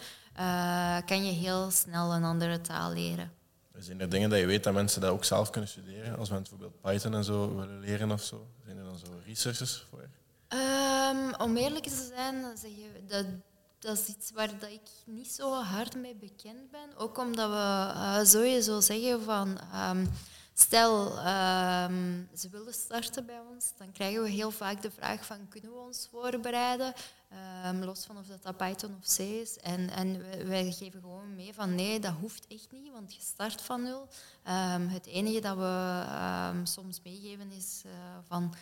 kan 1.06 1.24
je 1.24 1.32
heel 1.32 1.70
snel 1.70 2.14
een 2.14 2.24
andere 2.24 2.60
taal 2.60 2.92
leren. 2.92 3.41
Zijn 3.82 4.00
er 4.00 4.08
dingen 4.08 4.30
dat 4.30 4.38
je 4.38 4.46
weet 4.46 4.64
dat 4.64 4.72
mensen 4.72 5.00
dat 5.00 5.10
ook 5.10 5.24
zelf 5.24 5.50
kunnen 5.50 5.70
studeren? 5.70 6.18
Als 6.18 6.30
mensen 6.30 6.56
bijvoorbeeld 6.56 6.82
Python 6.82 7.14
en 7.14 7.24
zo 7.24 7.56
willen 7.56 7.80
leren 7.80 8.10
of 8.10 8.22
zo? 8.22 8.46
Zijn 8.64 8.76
er 8.76 8.84
dan 8.84 8.98
zo 8.98 9.06
researchers 9.26 9.86
voor? 9.90 10.08
Um, 10.48 11.34
om 11.34 11.56
eerlijk 11.56 11.84
te 11.84 12.10
zijn, 12.14 12.44
dat, 13.06 13.26
dat 13.78 13.98
is 13.98 14.06
iets 14.06 14.30
waar 14.34 14.58
dat 14.58 14.70
ik 14.70 14.88
niet 15.06 15.32
zo 15.32 15.54
hard 15.54 15.96
mee 15.96 16.14
bekend 16.14 16.70
ben. 16.70 16.96
Ook 16.96 17.18
omdat 17.18 17.50
we 17.50 17.54
uh, 17.54 18.24
sowieso 18.24 18.80
zeggen 18.80 19.22
van... 19.22 19.58
Um, 19.90 20.08
Stel, 20.54 21.06
um, 21.18 22.28
ze 22.36 22.48
willen 22.50 22.74
starten 22.74 23.26
bij 23.26 23.40
ons, 23.54 23.72
dan 23.76 23.92
krijgen 23.92 24.22
we 24.22 24.28
heel 24.28 24.50
vaak 24.50 24.82
de 24.82 24.90
vraag 24.90 25.26
van 25.26 25.48
kunnen 25.48 25.70
we 25.70 25.78
ons 25.78 26.08
voorbereiden, 26.10 26.94
um, 27.66 27.84
los 27.84 28.04
van 28.04 28.18
of 28.18 28.26
dat, 28.26 28.42
dat 28.42 28.56
Python 28.56 28.96
of 29.00 29.16
C 29.16 29.18
is. 29.18 29.58
En, 29.58 29.90
en 29.90 30.18
wij 30.48 30.72
geven 30.72 31.00
gewoon 31.00 31.34
mee 31.34 31.54
van 31.54 31.74
nee, 31.74 32.00
dat 32.00 32.14
hoeft 32.20 32.46
echt 32.46 32.66
niet, 32.70 32.92
want 32.92 33.14
je 33.14 33.20
start 33.20 33.60
van 33.60 33.82
nul. 33.82 34.08
Um, 34.48 34.88
het 34.88 35.06
enige 35.06 35.40
dat 35.40 35.56
we 35.56 36.60
soms 36.62 37.00
meegeven 37.04 37.50
is 37.50 37.82
uh, 37.86 37.92
van 38.26 38.54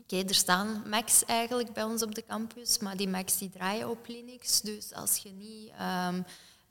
oké, 0.00 0.16
er 0.16 0.34
staan 0.34 0.82
Macs 0.88 1.24
eigenlijk 1.24 1.72
bij 1.72 1.84
ons 1.84 2.02
op 2.02 2.14
de 2.14 2.24
campus, 2.26 2.78
maar 2.78 2.96
die 2.96 3.08
Macs 3.08 3.38
die 3.38 3.50
draaien 3.50 3.90
op 3.90 4.06
Linux, 4.06 4.60
dus 4.60 4.92
als 4.92 5.16
je 5.16 5.30
niet 5.30 5.72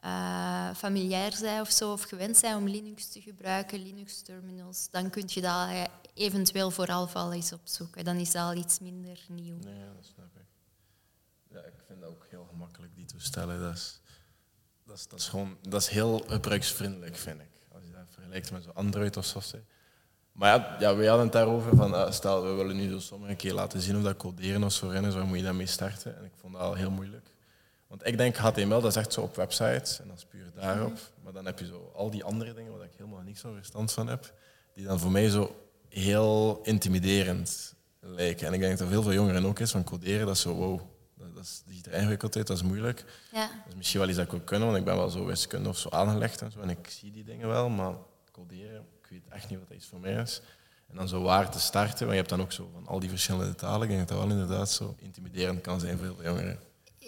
uh, 0.06 0.74
familiair 0.76 1.34
zijn 1.34 1.62
of 1.62 1.72
zo, 1.72 1.92
of 1.92 2.02
gewend 2.02 2.38
zijn 2.38 2.56
om 2.56 2.68
Linux 2.68 3.08
te 3.08 3.22
gebruiken, 3.22 3.82
Linux-terminals, 3.82 4.88
dan 4.92 5.10
kun 5.10 5.24
je 5.26 5.42
dat 5.42 5.90
eventueel 6.14 6.72
voor 6.72 6.88
Alpha 6.88 7.32
eens 7.32 7.54
opzoeken. 7.54 8.04
Dan 8.04 8.16
is 8.16 8.32
dat 8.32 8.44
al 8.44 8.54
iets 8.54 8.80
minder 8.80 9.26
nieuw. 9.28 9.58
Nee, 9.58 9.86
dat 9.96 10.06
snap 10.16 10.36
ik. 10.36 10.48
Ja, 11.50 11.60
ik 11.60 11.74
vind 11.88 12.00
dat 12.00 12.10
ook 12.10 12.26
heel 12.30 12.46
gemakkelijk, 12.50 12.96
die 12.96 13.06
toestellen. 13.06 13.60
Dat 13.62 13.74
is, 13.74 14.00
dat 14.86 14.98
is, 14.98 15.08
dat 15.08 15.20
is, 15.20 15.28
gewoon, 15.28 15.58
dat 15.62 15.82
is 15.82 15.88
heel 15.88 16.24
gebruiksvriendelijk, 16.28 17.16
vind 17.16 17.42
ik. 17.42 17.50
Als 17.72 17.84
je 17.84 17.92
dat 17.92 18.06
vergelijkt 18.10 18.52
met 18.52 18.64
zo 18.64 18.72
Android 18.74 19.18
of 19.18 19.26
software. 19.26 19.64
Maar 20.32 20.60
ja, 20.60 20.76
ja, 20.80 20.96
we 20.96 21.08
hadden 21.08 21.26
het 21.26 21.34
daarover 21.34 21.76
van, 21.76 21.94
uh, 21.94 22.12
stel, 22.12 22.44
we 22.44 22.54
willen 22.54 22.76
nu 22.76 22.90
zo 22.90 23.00
sommige 23.00 23.36
keer 23.36 23.54
laten 23.54 23.82
zien 23.82 23.94
hoe 23.94 24.04
dat 24.04 24.18
coderen 24.18 24.64
of 24.64 24.74
zo 24.74 24.90
is, 24.90 25.14
waar 25.14 25.26
moet 25.26 25.38
je 25.38 25.44
dan 25.44 25.58
mee 25.58 25.66
starten? 25.66 26.18
En 26.18 26.26
ik 26.26 26.32
vond 26.36 26.54
dat 26.54 26.62
al 26.62 26.74
heel 26.74 26.92
moeilijk. 26.92 27.28
Want 27.90 28.08
ik 28.08 28.18
denk 28.18 28.36
HTML, 28.36 28.82
dat 28.82 28.86
is 28.86 28.96
echt 28.96 29.14
zo 29.14 29.22
op 29.22 29.36
websites 29.36 30.00
en 30.00 30.08
dat 30.08 30.18
is 30.18 30.26
puur 30.26 30.52
daarop. 30.56 30.98
Maar 31.24 31.34
dan 31.34 31.46
heb 31.46 31.60
je 31.60 31.66
zo 31.66 31.92
al 31.96 32.10
die 32.10 32.24
andere 32.24 32.54
dingen 32.54 32.78
waar 32.78 32.86
ik 32.86 32.94
helemaal 32.98 33.22
niks 33.22 33.40
van 33.40 33.54
verstand 33.56 33.92
van 33.92 34.08
heb, 34.08 34.34
die 34.74 34.86
dan 34.86 35.00
voor 35.00 35.12
mij 35.12 35.30
zo 35.30 35.56
heel 35.88 36.60
intimiderend 36.64 37.76
lijken. 38.00 38.48
En 38.48 38.54
ik 38.54 38.60
denk 38.60 38.78
dat 38.78 38.88
heel 38.88 39.02
veel 39.04 39.14
jongeren 39.14 39.46
ook 39.46 39.60
is 39.60 39.72
van 39.72 39.84
coderen, 39.84 40.26
dat 40.26 40.36
is 40.36 40.42
zo, 40.42 40.54
wow, 40.54 40.80
dat, 41.18 41.36
dat, 41.36 41.62
ziet 41.68 41.86
er 41.86 41.94
ingewikkeld 41.94 42.36
uit, 42.36 42.48
dat 42.48 42.58
is 42.58 42.64
moeilijk. 42.64 43.06
Ja. 43.32 43.48
Dat 43.48 43.68
is 43.68 43.76
misschien 43.76 44.00
wel 44.00 44.08
iets 44.08 44.18
dat 44.18 44.26
ik 44.26 44.32
wil 44.32 44.42
kunnen, 44.42 44.68
want 44.68 44.80
ik 44.80 44.86
ben 44.86 44.96
wel 44.96 45.10
zo 45.10 45.26
wiskunde 45.26 45.70
of 45.70 45.78
zo 45.78 45.90
aangelegd 45.90 46.42
en 46.42 46.52
zo, 46.52 46.60
en 46.60 46.70
ik 46.70 46.90
zie 46.90 47.12
die 47.12 47.24
dingen 47.24 47.48
wel, 47.48 47.70
maar 47.70 47.94
coderen, 48.32 48.86
ik 49.02 49.08
weet 49.10 49.28
echt 49.30 49.50
niet 49.50 49.60
wat 49.60 49.68
dat 49.68 49.78
iets 49.78 49.88
voor 49.88 50.00
mij 50.00 50.14
is. 50.14 50.42
En 50.88 50.96
dan 50.96 51.08
zo 51.08 51.22
waar 51.22 51.52
te 51.52 51.60
starten, 51.60 52.00
want 52.00 52.10
je 52.10 52.16
hebt 52.16 52.30
dan 52.30 52.42
ook 52.42 52.52
zo 52.52 52.70
van 52.74 52.88
al 52.88 53.00
die 53.00 53.10
verschillende 53.10 53.56
talen, 53.56 53.82
ik 53.82 53.88
denk 53.88 54.00
dat 54.00 54.18
dat 54.18 54.28
wel 54.28 54.38
inderdaad 54.38 54.72
zo 54.72 54.96
intimiderend 55.00 55.62
kan 55.62 55.80
zijn 55.80 55.98
voor 55.98 56.06
heel 56.06 56.16
veel 56.16 56.26
jongeren. 56.26 56.60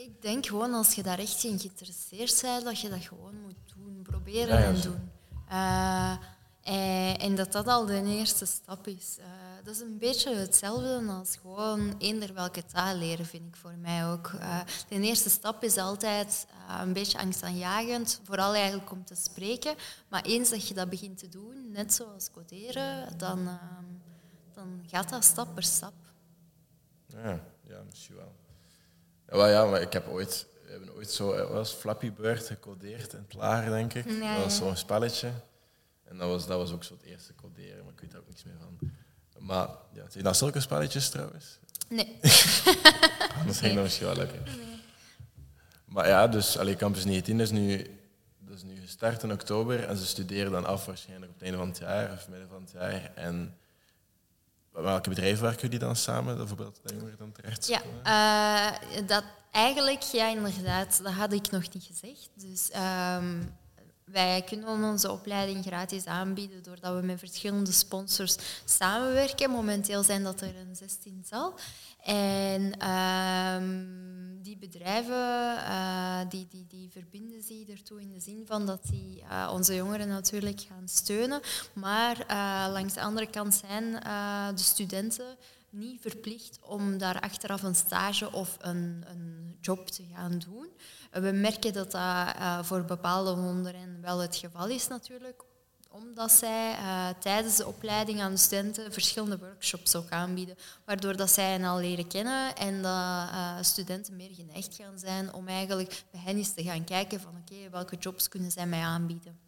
Ik 0.01 0.21
denk 0.21 0.45
gewoon 0.45 0.73
als 0.73 0.93
je 0.93 1.03
daar 1.03 1.19
echt 1.19 1.43
in 1.43 1.59
geïnteresseerd 1.59 2.41
bent, 2.41 2.63
dat 2.63 2.79
je 2.79 2.89
dat 2.89 3.01
gewoon 3.01 3.41
moet 3.41 3.73
doen, 3.75 4.01
proberen 4.03 4.63
en 4.63 4.81
doen. 4.81 5.11
Uh, 5.51 6.17
en, 7.23 7.35
dat 7.35 7.51
dat 7.51 7.67
al 7.67 7.85
de 7.85 8.03
eerste 8.03 8.45
stap 8.45 8.87
is. 8.87 9.17
Uh, 9.19 9.25
dat 9.63 9.75
is 9.75 9.81
een 9.81 9.97
beetje 9.97 10.35
hetzelfde 10.35 11.03
als 11.07 11.35
gewoon 11.35 11.95
eender 11.97 12.33
welke 12.33 12.65
taal 12.65 12.95
leren, 12.95 13.25
vind 13.25 13.47
ik 13.47 13.55
voor 13.55 13.75
mij 13.77 14.07
ook. 14.07 14.31
Uh, 14.31 14.59
de 14.89 14.99
eerste 14.99 15.29
stap 15.29 15.63
is 15.63 15.77
altijd 15.77 16.47
een 16.79 16.93
beetje 16.93 17.19
angstaanjagend, 17.19 18.21
vooral 18.23 18.53
eigenlijk 18.53 18.91
om 18.91 19.05
te 19.05 19.15
spreken. 19.15 19.75
Maar 20.07 20.23
eens 20.23 20.49
dat 20.49 20.67
je 20.67 20.73
dat 20.73 20.89
begint 20.89 21.17
te 21.17 21.29
doen, 21.29 21.71
net 21.71 21.93
zoals 21.93 22.31
coderen, 22.31 23.17
dan, 23.17 23.59
dan 24.53 24.83
gaat 24.87 25.09
dat 25.09 25.23
stap 25.23 25.53
per 25.53 25.63
stap. 25.63 25.93
Ja, 27.07 27.43
ja 27.67 27.81
misschien 27.89 28.15
wel. 28.15 28.40
Ja, 29.31 29.47
ja, 29.47 29.65
maar 29.65 29.81
ik 29.81 29.93
heb 29.93 30.07
ooit, 30.07 30.45
we 30.65 30.71
hebben 30.71 30.93
ooit 30.95 31.11
zo, 31.11 31.47
was 31.47 31.71
Flappy 31.71 32.11
Bird 32.11 32.47
gecodeerd 32.47 33.13
in 33.13 33.25
het 33.27 33.33
lager, 33.33 33.71
denk 33.71 33.93
ik. 33.93 34.19
dat 34.19 34.43
was 34.43 34.55
zo'n 34.55 34.75
spelletje. 34.75 35.31
En 36.03 36.17
dat 36.17 36.27
was, 36.29 36.47
dat 36.47 36.57
was 36.57 36.71
ook 36.71 36.83
zo 36.83 36.93
het 36.93 37.03
eerste 37.03 37.35
coderen, 37.35 37.83
maar 37.83 37.93
ik 37.93 37.99
weet 37.99 38.11
daar 38.11 38.19
ook 38.19 38.27
niks 38.27 38.43
meer 38.43 38.57
van. 38.59 38.91
Maar 39.37 39.67
ja, 39.93 40.03
zijn 40.09 40.23
dat 40.23 40.37
zulke 40.37 40.59
spelletjes 40.59 41.09
trouwens? 41.09 41.59
Nee. 41.89 42.17
Dat 43.45 43.57
ging 43.57 43.73
dan 43.73 43.83
misschien 43.83 44.05
wel 44.05 44.15
lekker. 44.15 44.39
Maar 45.85 46.07
ja, 46.07 46.27
dus 46.27 46.57
allee, 46.57 46.75
Campus 46.75 47.05
19 47.05 47.39
is 47.39 47.51
nu, 47.51 47.99
dat 48.39 48.55
is 48.55 48.63
nu 48.63 48.75
gestart 48.81 49.23
in 49.23 49.31
oktober 49.31 49.83
en 49.83 49.97
ze 49.97 50.05
studeren 50.05 50.51
dan 50.51 50.65
af 50.65 50.85
waarschijnlijk 50.85 51.31
op 51.31 51.33
het 51.33 51.43
einde 51.43 51.57
van 51.57 51.67
het 51.67 51.77
jaar 51.77 52.11
of 52.11 52.27
midden 52.27 52.49
van 52.49 52.61
het 52.61 52.71
jaar. 52.71 53.11
En 53.15 53.57
welke 54.71 55.09
bedrijven 55.09 55.43
werken 55.43 55.61
jullie 55.61 55.79
dan 55.79 55.95
samen, 55.95 56.37
bijvoorbeeld 56.37 56.79
dat 56.83 56.91
jongeren 56.91 57.17
dan 57.17 57.31
terecht 57.31 57.67
Ja, 57.67 57.81
eh, 58.03 59.07
dat 59.07 59.23
eigenlijk, 59.51 60.01
ja, 60.01 60.27
inderdaad, 60.27 60.99
dat 61.03 61.13
had 61.13 61.33
ik 61.33 61.51
nog 61.51 61.73
niet 61.73 61.83
gezegd. 61.83 62.29
Dus 62.35 62.69
ehm, 62.69 63.37
wij 64.05 64.41
kunnen 64.41 64.67
onze 64.67 65.11
opleiding 65.11 65.65
gratis 65.65 66.05
aanbieden 66.05 66.63
doordat 66.63 66.95
we 66.95 67.05
met 67.05 67.19
verschillende 67.19 67.71
sponsors 67.71 68.37
samenwerken. 68.65 69.49
Momenteel 69.49 70.03
zijn 70.03 70.23
dat 70.23 70.41
er 70.41 70.55
een 70.57 70.75
16 70.75 71.25
zal. 71.29 71.53
En 72.03 72.77
ehm, 72.77 74.20
die 74.51 74.69
bedrijven 74.69 75.55
uh, 75.57 76.19
die, 76.29 76.47
die, 76.49 76.65
die 76.67 76.89
verbinden 76.91 77.41
zich 77.41 77.67
ertoe 77.67 78.01
in 78.01 78.11
de 78.11 78.19
zin 78.19 78.43
van 78.45 78.65
dat 78.65 78.83
die 78.83 79.21
uh, 79.21 79.49
onze 79.53 79.75
jongeren 79.75 80.07
natuurlijk 80.07 80.59
gaan 80.59 80.87
steunen. 80.87 81.41
Maar 81.73 82.25
uh, 82.29 82.71
langs 82.73 82.93
de 82.93 83.01
andere 83.01 83.29
kant 83.29 83.53
zijn 83.53 83.91
de 84.55 84.61
studenten 84.61 85.37
niet 85.69 86.01
verplicht 86.01 86.59
om 86.61 86.97
daar 86.97 87.19
achteraf 87.19 87.63
een 87.63 87.75
stage 87.75 88.31
of 88.31 88.57
een, 88.61 89.03
een 89.07 89.57
job 89.61 89.87
te 89.87 90.03
gaan 90.15 90.39
doen. 90.39 90.67
We 91.11 91.31
merken 91.31 91.73
dat 91.73 91.91
dat 91.91 92.65
voor 92.65 92.85
bepaalde 92.85 93.35
wonderen 93.35 94.01
wel 94.01 94.19
het 94.19 94.35
geval 94.35 94.67
is 94.67 94.87
natuurlijk, 94.87 95.43
omdat 95.91 96.31
zij 96.31 96.71
uh, 96.71 97.09
tijdens 97.19 97.55
de 97.55 97.67
opleiding 97.67 98.21
aan 98.21 98.31
de 98.31 98.37
studenten 98.37 98.93
verschillende 98.93 99.37
workshops 99.37 99.95
ook 99.95 100.09
aanbieden, 100.09 100.55
waardoor 100.85 101.15
dat 101.15 101.31
zij 101.31 101.51
hen 101.51 101.63
al 101.63 101.79
leren 101.79 102.07
kennen 102.07 102.55
en 102.55 102.81
dat 102.81 102.91
uh, 102.91 103.57
studenten 103.61 104.15
meer 104.15 104.31
geneigd 104.33 104.75
gaan 104.75 104.99
zijn 104.99 105.33
om 105.33 105.47
eigenlijk 105.47 106.03
bij 106.11 106.21
hen 106.21 106.37
eens 106.37 106.53
te 106.53 106.63
gaan 106.63 106.83
kijken 106.83 107.21
van 107.21 107.35
oké, 107.41 107.69
welke 107.69 107.95
jobs 107.95 108.27
kunnen 108.27 108.51
zij 108.51 108.65
mij 108.65 108.81
aanbieden. 108.81 109.39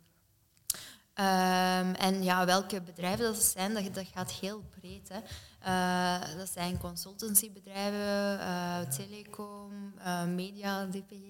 Um, 1.15 1.95
en 1.95 2.23
ja, 2.23 2.45
welke 2.45 2.81
bedrijven 2.81 3.25
dat 3.25 3.43
zijn, 3.43 3.73
dat, 3.73 4.07
gaat 4.13 4.31
heel 4.31 4.63
breed. 4.79 5.09
Hè. 5.09 5.19
Uh, 5.65 6.37
dat 6.37 6.49
zijn 6.49 6.77
consultancybedrijven, 6.77 8.89
telecom, 8.89 9.93
media, 10.35 10.85
DPG. 10.85 11.25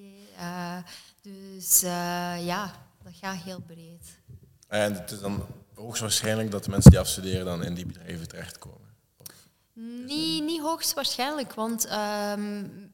dus 1.21 1.81
ja, 2.45 2.71
dat 3.03 3.13
gaat 3.15 3.37
heel 3.37 3.61
breed. 3.61 4.21
En 4.73 4.93
het 4.93 5.11
is 5.11 5.19
dan 5.19 5.45
hoogstwaarschijnlijk 5.75 6.51
dat 6.51 6.63
de 6.63 6.69
mensen 6.69 6.91
die 6.91 6.99
afstuderen 6.99 7.45
dan 7.45 7.63
in 7.63 7.73
die 7.73 7.85
bedrijven 7.85 8.27
terechtkomen? 8.27 8.79
Niet, 10.05 10.43
niet 10.43 10.61
hoogstwaarschijnlijk, 10.61 11.53
want 11.53 11.87
um, 12.37 12.91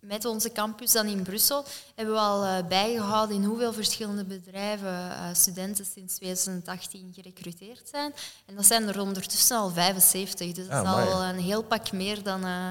met 0.00 0.24
onze 0.24 0.52
campus 0.52 0.92
dan 0.92 1.06
in 1.06 1.22
Brussel 1.22 1.64
hebben 1.94 2.14
we 2.14 2.20
al 2.20 2.44
uh, 2.44 2.66
bijgehouden 2.68 3.36
in 3.36 3.44
hoeveel 3.44 3.72
verschillende 3.72 4.24
bedrijven 4.24 4.88
uh, 4.88 5.28
studenten 5.32 5.84
sinds 5.84 6.14
2018 6.14 7.12
gerecruiteerd 7.14 7.88
zijn. 7.88 8.12
En 8.46 8.54
dat 8.54 8.66
zijn 8.66 8.88
er 8.88 9.00
ondertussen 9.00 9.56
al 9.56 9.70
75, 9.70 10.52
dus 10.52 10.68
dat 10.68 10.84
ah, 10.86 11.04
is 11.06 11.12
al 11.12 11.22
een 11.22 11.38
heel 11.38 11.62
pak 11.62 11.92
meer 11.92 12.22
dan... 12.22 12.40
Uh, 12.40 12.68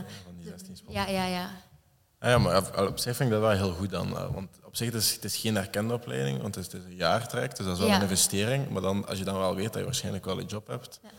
ja, 0.88 1.08
ja, 1.08 1.08
ja, 1.08 1.26
ja. 1.26 1.50
Ah, 2.22 2.30
ja, 2.30 2.38
maar 2.38 2.88
op 2.88 3.00
zich 3.00 3.16
vind 3.16 3.30
ik 3.30 3.36
dat 3.36 3.42
wel 3.42 3.58
heel 3.58 3.74
goed 3.74 3.90
dan. 3.90 4.10
Want 4.34 4.50
op 4.64 4.76
zich 4.76 4.94
is 4.94 5.14
het 5.14 5.24
is 5.24 5.38
geen 5.38 5.58
erkende 5.58 5.94
opleiding, 5.94 6.42
want 6.42 6.56
het 6.56 6.74
is 6.74 6.84
een 6.84 6.96
jaartraject, 6.96 7.58
dus 7.58 7.66
dat 7.66 7.78
is 7.78 7.84
wel 7.84 7.92
een 7.92 8.02
investering. 8.02 8.70
Maar 8.70 8.82
dan, 8.82 9.08
als 9.08 9.18
je 9.18 9.24
dan 9.24 9.38
wel 9.38 9.56
weet 9.56 9.66
dat 9.66 9.76
je 9.76 9.84
waarschijnlijk 9.84 10.26
wel 10.26 10.40
een 10.40 10.46
job 10.46 10.68
hebt... 10.68 11.00
Ja. 11.04 11.10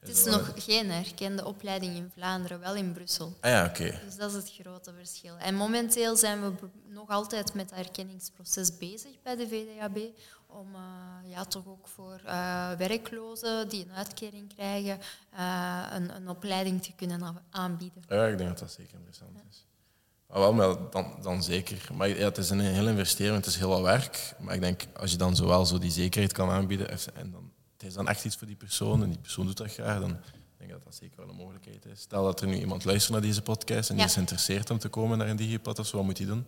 Het 0.00 0.10
is 0.16 0.24
nog 0.24 0.52
geen 0.56 0.90
erkende 0.90 1.44
opleiding 1.44 1.96
in 1.96 2.10
Vlaanderen, 2.14 2.60
wel 2.60 2.74
in 2.74 2.92
Brussel. 2.92 3.36
Ah 3.40 3.50
ja, 3.50 3.64
oké. 3.64 4.00
Dus 4.04 4.16
dat 4.16 4.30
is 4.30 4.36
het 4.36 4.52
grote 4.60 4.92
verschil. 4.98 5.36
En 5.36 5.54
momenteel 5.54 6.16
zijn 6.16 6.40
we 6.40 6.52
nog 6.88 7.08
altijd 7.08 7.54
met 7.54 7.70
het 7.70 7.78
erkenningsproces 7.78 8.78
bezig 8.78 9.22
bij 9.22 9.36
de 9.36 9.48
VDAB, 9.48 9.98
om 10.46 10.74
uh, 10.74 11.30
ja, 11.30 11.44
toch 11.44 11.66
ook 11.66 11.88
voor 11.88 12.20
uh, 12.26 12.70
werklozen 12.72 13.68
die 13.68 13.84
een 13.84 13.96
uitkering 13.96 14.54
krijgen, 14.54 14.98
uh, 15.34 15.86
een, 15.92 16.16
een 16.16 16.28
opleiding 16.28 16.82
te 16.82 16.92
kunnen 16.92 17.42
aanbieden. 17.50 18.02
Ja, 18.08 18.26
ik 18.26 18.38
denk 18.38 18.50
dat 18.50 18.58
dat 18.58 18.72
zeker 18.72 18.94
interessant 18.94 19.42
is. 19.50 19.66
Ah, 20.32 20.38
wel, 20.38 20.52
maar 20.52 20.76
dan, 20.90 21.14
dan 21.22 21.42
zeker. 21.42 21.88
Maar 21.94 22.08
ja, 22.08 22.24
het 22.24 22.38
is 22.38 22.50
een 22.50 22.60
hele 22.60 22.90
investering, 22.90 23.36
het 23.36 23.46
is 23.46 23.56
heel 23.56 23.68
wat 23.68 23.80
werk. 23.80 24.34
Maar 24.38 24.54
ik 24.54 24.60
denk, 24.60 24.82
als 24.96 25.10
je 25.10 25.16
dan 25.16 25.36
zowel 25.36 25.66
zo 25.66 25.78
die 25.78 25.90
zekerheid 25.90 26.32
kan 26.32 26.50
aanbieden 26.50 26.88
en 26.88 27.30
dan, 27.30 27.50
het 27.72 27.86
is 27.86 27.94
dan 27.94 28.08
echt 28.08 28.24
iets 28.24 28.36
voor 28.36 28.46
die 28.46 28.56
persoon 28.56 29.02
en 29.02 29.08
die 29.08 29.18
persoon 29.18 29.46
doet 29.46 29.56
dat 29.56 29.72
graag, 29.72 30.00
dan 30.00 30.08
denk 30.56 30.70
ik 30.70 30.70
dat 30.70 30.84
dat 30.84 30.94
zeker 30.94 31.16
wel 31.16 31.28
een 31.28 31.36
mogelijkheid 31.36 31.86
is. 31.86 32.00
Stel 32.00 32.24
dat 32.24 32.40
er 32.40 32.46
nu 32.46 32.58
iemand 32.58 32.84
luistert 32.84 33.12
naar 33.12 33.20
deze 33.20 33.42
podcast 33.42 33.90
en 33.90 33.96
die 33.96 34.04
is 34.04 34.12
geïnteresseerd 34.12 34.70
om 34.70 34.78
te 34.78 34.88
komen 34.88 35.18
naar 35.18 35.28
een 35.28 35.36
digipad 35.36 35.78
of 35.78 35.86
zo, 35.86 35.96
wat 35.96 36.04
moet 36.04 36.18
hij 36.18 36.26
doen? 36.26 36.46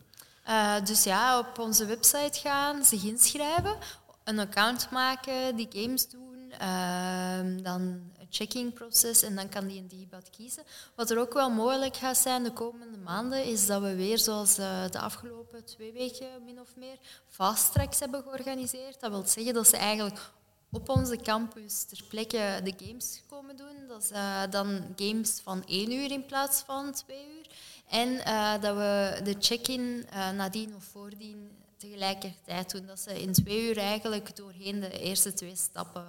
Uh, 0.49 0.85
dus 0.85 1.05
ja, 1.05 1.39
op 1.39 1.59
onze 1.59 1.87
website 1.87 2.41
gaan, 2.41 2.85
zich 2.85 3.05
inschrijven, 3.05 3.77
een 4.25 4.39
account 4.39 4.89
maken, 4.91 5.57
die 5.57 5.69
games 5.71 6.09
doen, 6.09 6.53
uh, 6.61 7.63
dan 7.63 8.01
checkingproces 8.35 9.23
en 9.23 9.37
dan 9.37 9.49
kan 9.49 9.67
die 9.67 9.81
een 9.81 9.89
digibad 9.89 10.31
kiezen. 10.31 10.63
Wat 10.95 11.11
er 11.11 11.19
ook 11.19 11.33
wel 11.33 11.51
mogelijk 11.51 11.97
gaat 11.97 12.17
zijn 12.17 12.43
de 12.43 12.53
komende 12.53 12.99
maanden, 12.99 13.45
is 13.45 13.67
dat 13.67 13.83
we 13.83 13.95
weer, 13.95 14.19
zoals 14.19 14.59
uh, 14.59 14.89
de 14.91 14.99
afgelopen 14.99 15.65
twee 15.65 15.93
weken 15.93 16.45
min 16.45 16.61
of 16.61 16.77
meer, 16.77 16.99
fast 17.29 17.73
tracks 17.73 17.99
hebben 17.99 18.23
georganiseerd. 18.23 19.01
Dat 19.01 19.11
wil 19.11 19.27
zeggen 19.27 19.55
dat 19.55 19.69
ze 19.69 19.77
eigenlijk 19.77 20.31
op 20.71 20.89
onze 20.89 21.17
campus 21.17 21.85
ter 21.85 22.05
plekke 22.09 22.61
de 22.65 22.75
games 22.85 23.23
komen 23.29 23.57
doen. 23.57 23.89
Dat 23.89 24.03
is 24.03 24.11
uh, 24.11 24.43
dan 24.51 24.95
games 24.97 25.41
van 25.43 25.65
één 25.67 25.93
uur 25.93 26.11
in 26.11 26.27
plaats 26.27 26.61
van 26.61 26.93
twee 26.93 27.27
uur. 27.39 27.47
En 27.89 28.09
uh, 28.09 28.53
dat 28.61 28.77
we 28.77 29.21
de 29.25 29.37
check-in 29.39 30.07
nadien 30.37 30.75
of 30.75 30.85
voordien 30.85 31.51
tegelijkertijd 31.77 32.71
doen. 32.71 32.87
Dat 32.87 33.01
ze 33.01 33.21
in 33.21 33.33
twee 33.33 33.69
uur 33.69 33.79
eigenlijk 33.79 34.37
doorheen 34.37 34.81
de 34.81 35.01
eerste 35.01 35.33
twee 35.33 35.57
stappen 35.57 36.07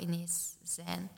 ineens 0.00 0.54
zijn. 0.62 1.10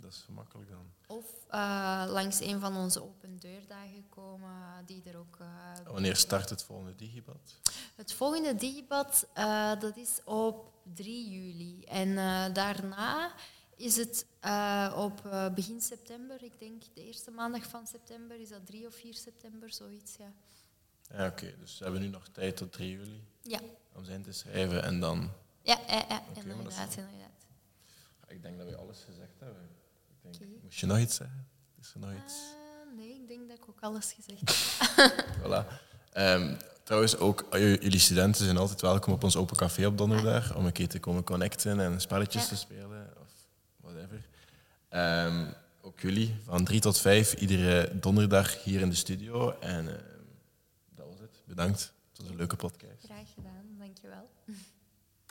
Dat 0.00 0.12
is 0.12 0.22
gemakkelijk 0.26 0.70
dan. 0.70 0.92
Of 1.06 1.24
uh, 1.50 2.04
langs 2.08 2.40
een 2.40 2.60
van 2.60 2.76
onze 2.76 3.02
open 3.02 3.38
deurdagen 3.38 4.08
komen, 4.08 4.84
die 4.86 5.02
er 5.04 5.16
ook... 5.16 5.36
Uh, 5.40 5.74
Wanneer 5.84 6.16
start 6.16 6.50
het 6.50 6.62
volgende 6.62 6.96
digibad? 6.96 7.60
Het 7.94 8.12
volgende 8.12 8.54
digibad, 8.54 9.26
uh, 9.38 9.80
dat 9.80 9.96
is 9.96 10.20
op 10.24 10.72
3 10.94 11.30
juli. 11.30 11.84
En 11.84 12.14
daarna 12.52 13.32
is 13.76 13.96
het 13.96 14.26
op 14.94 15.22
begin 15.54 15.80
september, 15.80 16.42
ik 16.42 16.58
denk 16.58 16.82
de 16.94 17.04
eerste 17.04 17.30
maandag 17.30 17.66
van 17.66 17.86
september, 17.86 18.40
is 18.40 18.48
dat 18.48 18.66
3 18.66 18.86
of 18.86 18.94
4 18.94 19.14
september, 19.14 19.72
zoiets, 19.72 20.16
ja. 20.16 20.32
Ja, 21.12 21.26
oké. 21.26 21.54
Dus 21.58 21.78
we 21.78 21.84
hebben 21.84 22.02
nu 22.02 22.08
nog 22.08 22.28
tijd 22.28 22.56
tot 22.56 22.72
3 22.72 22.90
juli 22.90 23.24
ja. 23.42 23.60
om 23.92 24.04
zijn 24.04 24.22
te 24.22 24.32
schrijven 24.32 24.82
en 24.82 25.00
dan... 25.00 25.30
Ja, 25.62 25.80
ja, 25.86 26.04
ja. 26.08 26.22
Okay, 26.30 26.50
inderdaad, 26.50 26.96
inderdaad. 26.96 27.46
Ik 28.28 28.42
denk 28.42 28.58
dat 28.58 28.68
we 28.68 28.76
alles 28.76 29.02
gezegd 29.02 29.40
hebben. 29.40 29.68
Okay. 30.22 30.48
Moest 30.62 30.78
je 30.78 30.86
nog 30.86 30.98
iets 30.98 31.16
zeggen? 31.16 31.46
Is 31.80 31.92
er 31.94 32.00
nog 32.00 32.10
iets? 32.24 32.34
Uh, 32.34 32.96
nee, 32.96 33.14
ik 33.14 33.28
denk 33.28 33.48
dat 33.48 33.56
ik 33.56 33.68
ook 33.68 33.80
alles 33.80 34.14
gezegd 34.16 34.40
heb. 34.96 35.24
voilà. 35.42 35.88
Um, 36.16 36.56
trouwens, 36.84 37.16
ook 37.16 37.46
jullie 37.52 37.98
studenten 37.98 38.44
zijn 38.44 38.56
altijd 38.56 38.80
welkom 38.80 39.12
op 39.12 39.24
ons 39.24 39.36
open 39.36 39.56
café 39.56 39.86
op 39.86 39.98
donderdag 39.98 40.56
om 40.56 40.66
een 40.66 40.72
keer 40.72 40.88
te 40.88 41.00
komen 41.00 41.24
connecten 41.24 41.80
en 41.80 42.00
spelletjes 42.00 42.42
ja. 42.42 42.48
te 42.48 42.56
spelen 42.56 43.12
of 43.20 43.28
whatever. 43.76 44.26
Um, 44.90 45.54
ook 45.82 46.00
jullie, 46.00 46.36
van 46.44 46.64
drie 46.64 46.80
tot 46.80 46.98
vijf, 46.98 47.34
iedere 47.34 47.98
donderdag 48.00 48.62
hier 48.62 48.80
in 48.80 48.88
de 48.88 48.96
studio. 48.96 49.58
En 49.58 49.84
uh, 49.84 49.92
dat 50.94 51.06
was 51.06 51.18
het. 51.18 51.42
Bedankt. 51.46 51.92
Het 52.10 52.20
was 52.20 52.28
een 52.28 52.36
leuke 52.36 52.56
podcast. 52.56 52.99